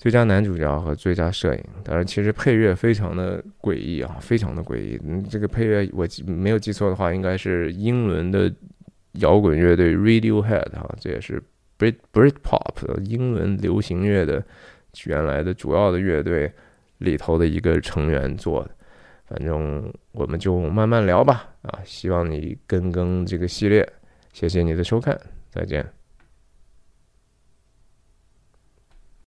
[0.02, 5.00] 最佳男主角和最佳摄影，当然，其实配乐非常的诡异啊，非常的诡异。
[5.06, 8.52] 嗯，这个配乐我记没有记错的话，应该是英伦的
[9.20, 11.40] 摇滚乐队 Radiohead 哈，这也是
[11.78, 14.44] Brit Britpop 英伦流行乐的
[15.04, 16.50] 原来的主要的乐队
[16.98, 18.70] 里头的一个成员做的。
[19.28, 23.88] 反正我们就慢慢聊吧，啊，希望你跟更这个系列，
[24.32, 25.16] 谢谢你的收看，
[25.48, 26.01] 再见。